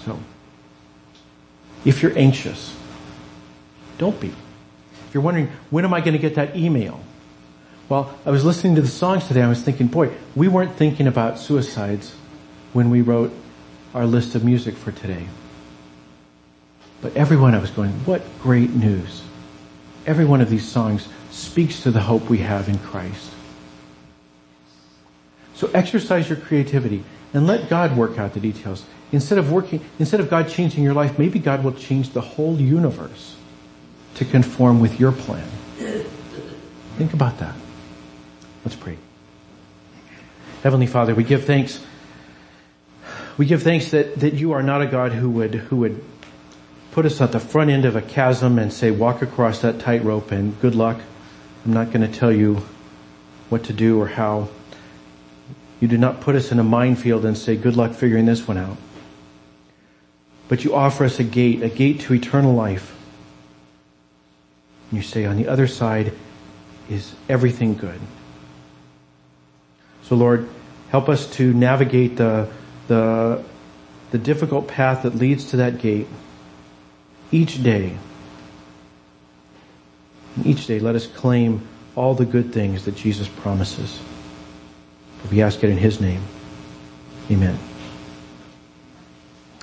So, 0.05 0.19
if 1.85 2.03
you're 2.03 2.15
anxious, 2.17 2.78
don't 3.99 4.19
be. 4.19 4.29
If 4.29 5.13
you're 5.13 5.21
wondering, 5.21 5.49
when 5.69 5.85
am 5.85 5.93
I 5.93 5.99
going 5.99 6.13
to 6.13 6.19
get 6.19 6.35
that 6.35 6.55
email? 6.55 6.99
Well, 7.89 8.17
I 8.25 8.31
was 8.31 8.45
listening 8.45 8.75
to 8.75 8.81
the 8.81 8.87
songs 8.87 9.27
today. 9.27 9.41
I 9.43 9.47
was 9.47 9.61
thinking, 9.61 9.87
boy, 9.87 10.11
we 10.35 10.47
weren't 10.47 10.75
thinking 10.75 11.05
about 11.05 11.37
suicides 11.37 12.15
when 12.73 12.89
we 12.89 13.01
wrote 13.01 13.31
our 13.93 14.05
list 14.05 14.35
of 14.35 14.43
music 14.43 14.75
for 14.75 14.91
today. 14.91 15.27
But 17.01 17.15
every 17.15 17.37
one 17.37 17.55
I 17.55 17.59
was 17.59 17.71
going, 17.71 17.91
what 18.05 18.21
great 18.41 18.71
news. 18.71 19.23
Every 20.05 20.25
one 20.25 20.41
of 20.41 20.49
these 20.49 20.67
songs 20.67 21.07
speaks 21.31 21.81
to 21.83 21.91
the 21.91 22.01
hope 22.01 22.29
we 22.29 22.39
have 22.39 22.69
in 22.69 22.77
Christ. 22.79 23.31
So 25.55 25.69
exercise 25.73 26.29
your 26.29 26.37
creativity 26.37 27.03
and 27.33 27.47
let 27.47 27.69
God 27.69 27.97
work 27.97 28.17
out 28.17 28.33
the 28.33 28.39
details. 28.39 28.85
Instead 29.11 29.39
of 29.39 29.51
working, 29.51 29.83
instead 29.97 30.19
of 30.19 30.29
God 30.29 30.47
changing 30.47 30.83
your 30.83 30.93
life, 30.93 31.17
maybe 31.17 31.39
God 31.39 31.63
will 31.63 31.73
change 31.73 32.11
the 32.11 32.21
whole 32.21 32.61
universe 32.61 33.35
to 34.15 34.25
conform 34.25 34.79
with 34.79 34.99
your 34.99 35.11
plan. 35.11 35.47
Think 36.97 37.13
about 37.13 37.39
that. 37.39 37.55
Let's 38.65 38.75
pray. 38.75 38.97
Heavenly 40.63 40.87
Father, 40.87 41.15
we 41.15 41.23
give 41.23 41.45
thanks. 41.45 41.81
We 43.37 43.45
give 43.45 43.63
thanks 43.63 43.91
that, 43.91 44.19
that 44.19 44.33
you 44.33 44.51
are 44.51 44.61
not 44.61 44.81
a 44.81 44.87
God 44.87 45.13
who 45.13 45.29
would, 45.29 45.55
who 45.55 45.77
would 45.77 46.03
put 46.91 47.05
us 47.05 47.21
at 47.21 47.31
the 47.31 47.39
front 47.39 47.69
end 47.69 47.85
of 47.85 47.95
a 47.95 48.01
chasm 48.01 48.59
and 48.59 48.73
say, 48.73 48.91
walk 48.91 49.21
across 49.21 49.61
that 49.61 49.79
tightrope 49.79 50.31
and 50.31 50.59
good 50.59 50.75
luck. 50.75 50.99
I'm 51.65 51.73
not 51.73 51.91
going 51.91 52.01
to 52.01 52.13
tell 52.13 52.31
you 52.31 52.63
what 53.47 53.63
to 53.65 53.73
do 53.73 54.01
or 54.01 54.07
how. 54.07 54.49
You 55.79 55.87
do 55.87 55.97
not 55.97 56.19
put 56.19 56.35
us 56.35 56.51
in 56.51 56.59
a 56.59 56.63
minefield 56.63 57.23
and 57.23 57.37
say, 57.37 57.55
good 57.55 57.77
luck 57.77 57.93
figuring 57.93 58.25
this 58.25 58.45
one 58.45 58.57
out. 58.57 58.75
But 60.49 60.65
you 60.65 60.75
offer 60.75 61.05
us 61.05 61.19
a 61.19 61.23
gate, 61.23 61.61
a 61.63 61.69
gate 61.69 62.01
to 62.01 62.13
eternal 62.13 62.53
life, 62.53 62.93
you 64.91 65.01
say, 65.01 65.25
on 65.25 65.37
the 65.37 65.47
other 65.47 65.67
side 65.67 66.13
is 66.89 67.13
everything 67.27 67.75
good. 67.75 67.99
So 70.03 70.15
Lord, 70.15 70.49
help 70.89 71.09
us 71.09 71.29
to 71.33 71.53
navigate 71.53 72.17
the, 72.17 72.49
the, 72.87 73.43
the 74.11 74.17
difficult 74.17 74.67
path 74.67 75.03
that 75.03 75.15
leads 75.15 75.45
to 75.51 75.57
that 75.57 75.77
gate 75.77 76.07
each 77.31 77.61
day. 77.61 77.95
And 80.35 80.45
each 80.47 80.65
day 80.65 80.79
let 80.79 80.95
us 80.95 81.05
claim 81.05 81.67
all 81.95 82.15
the 82.15 82.25
good 82.25 82.53
things 82.53 82.85
that 82.85 82.95
Jesus 82.95 83.27
promises. 83.27 83.99
We 85.29 85.41
ask 85.41 85.63
it 85.63 85.69
in 85.69 85.77
His 85.77 85.99
name. 85.99 86.21
Amen. 87.29 87.68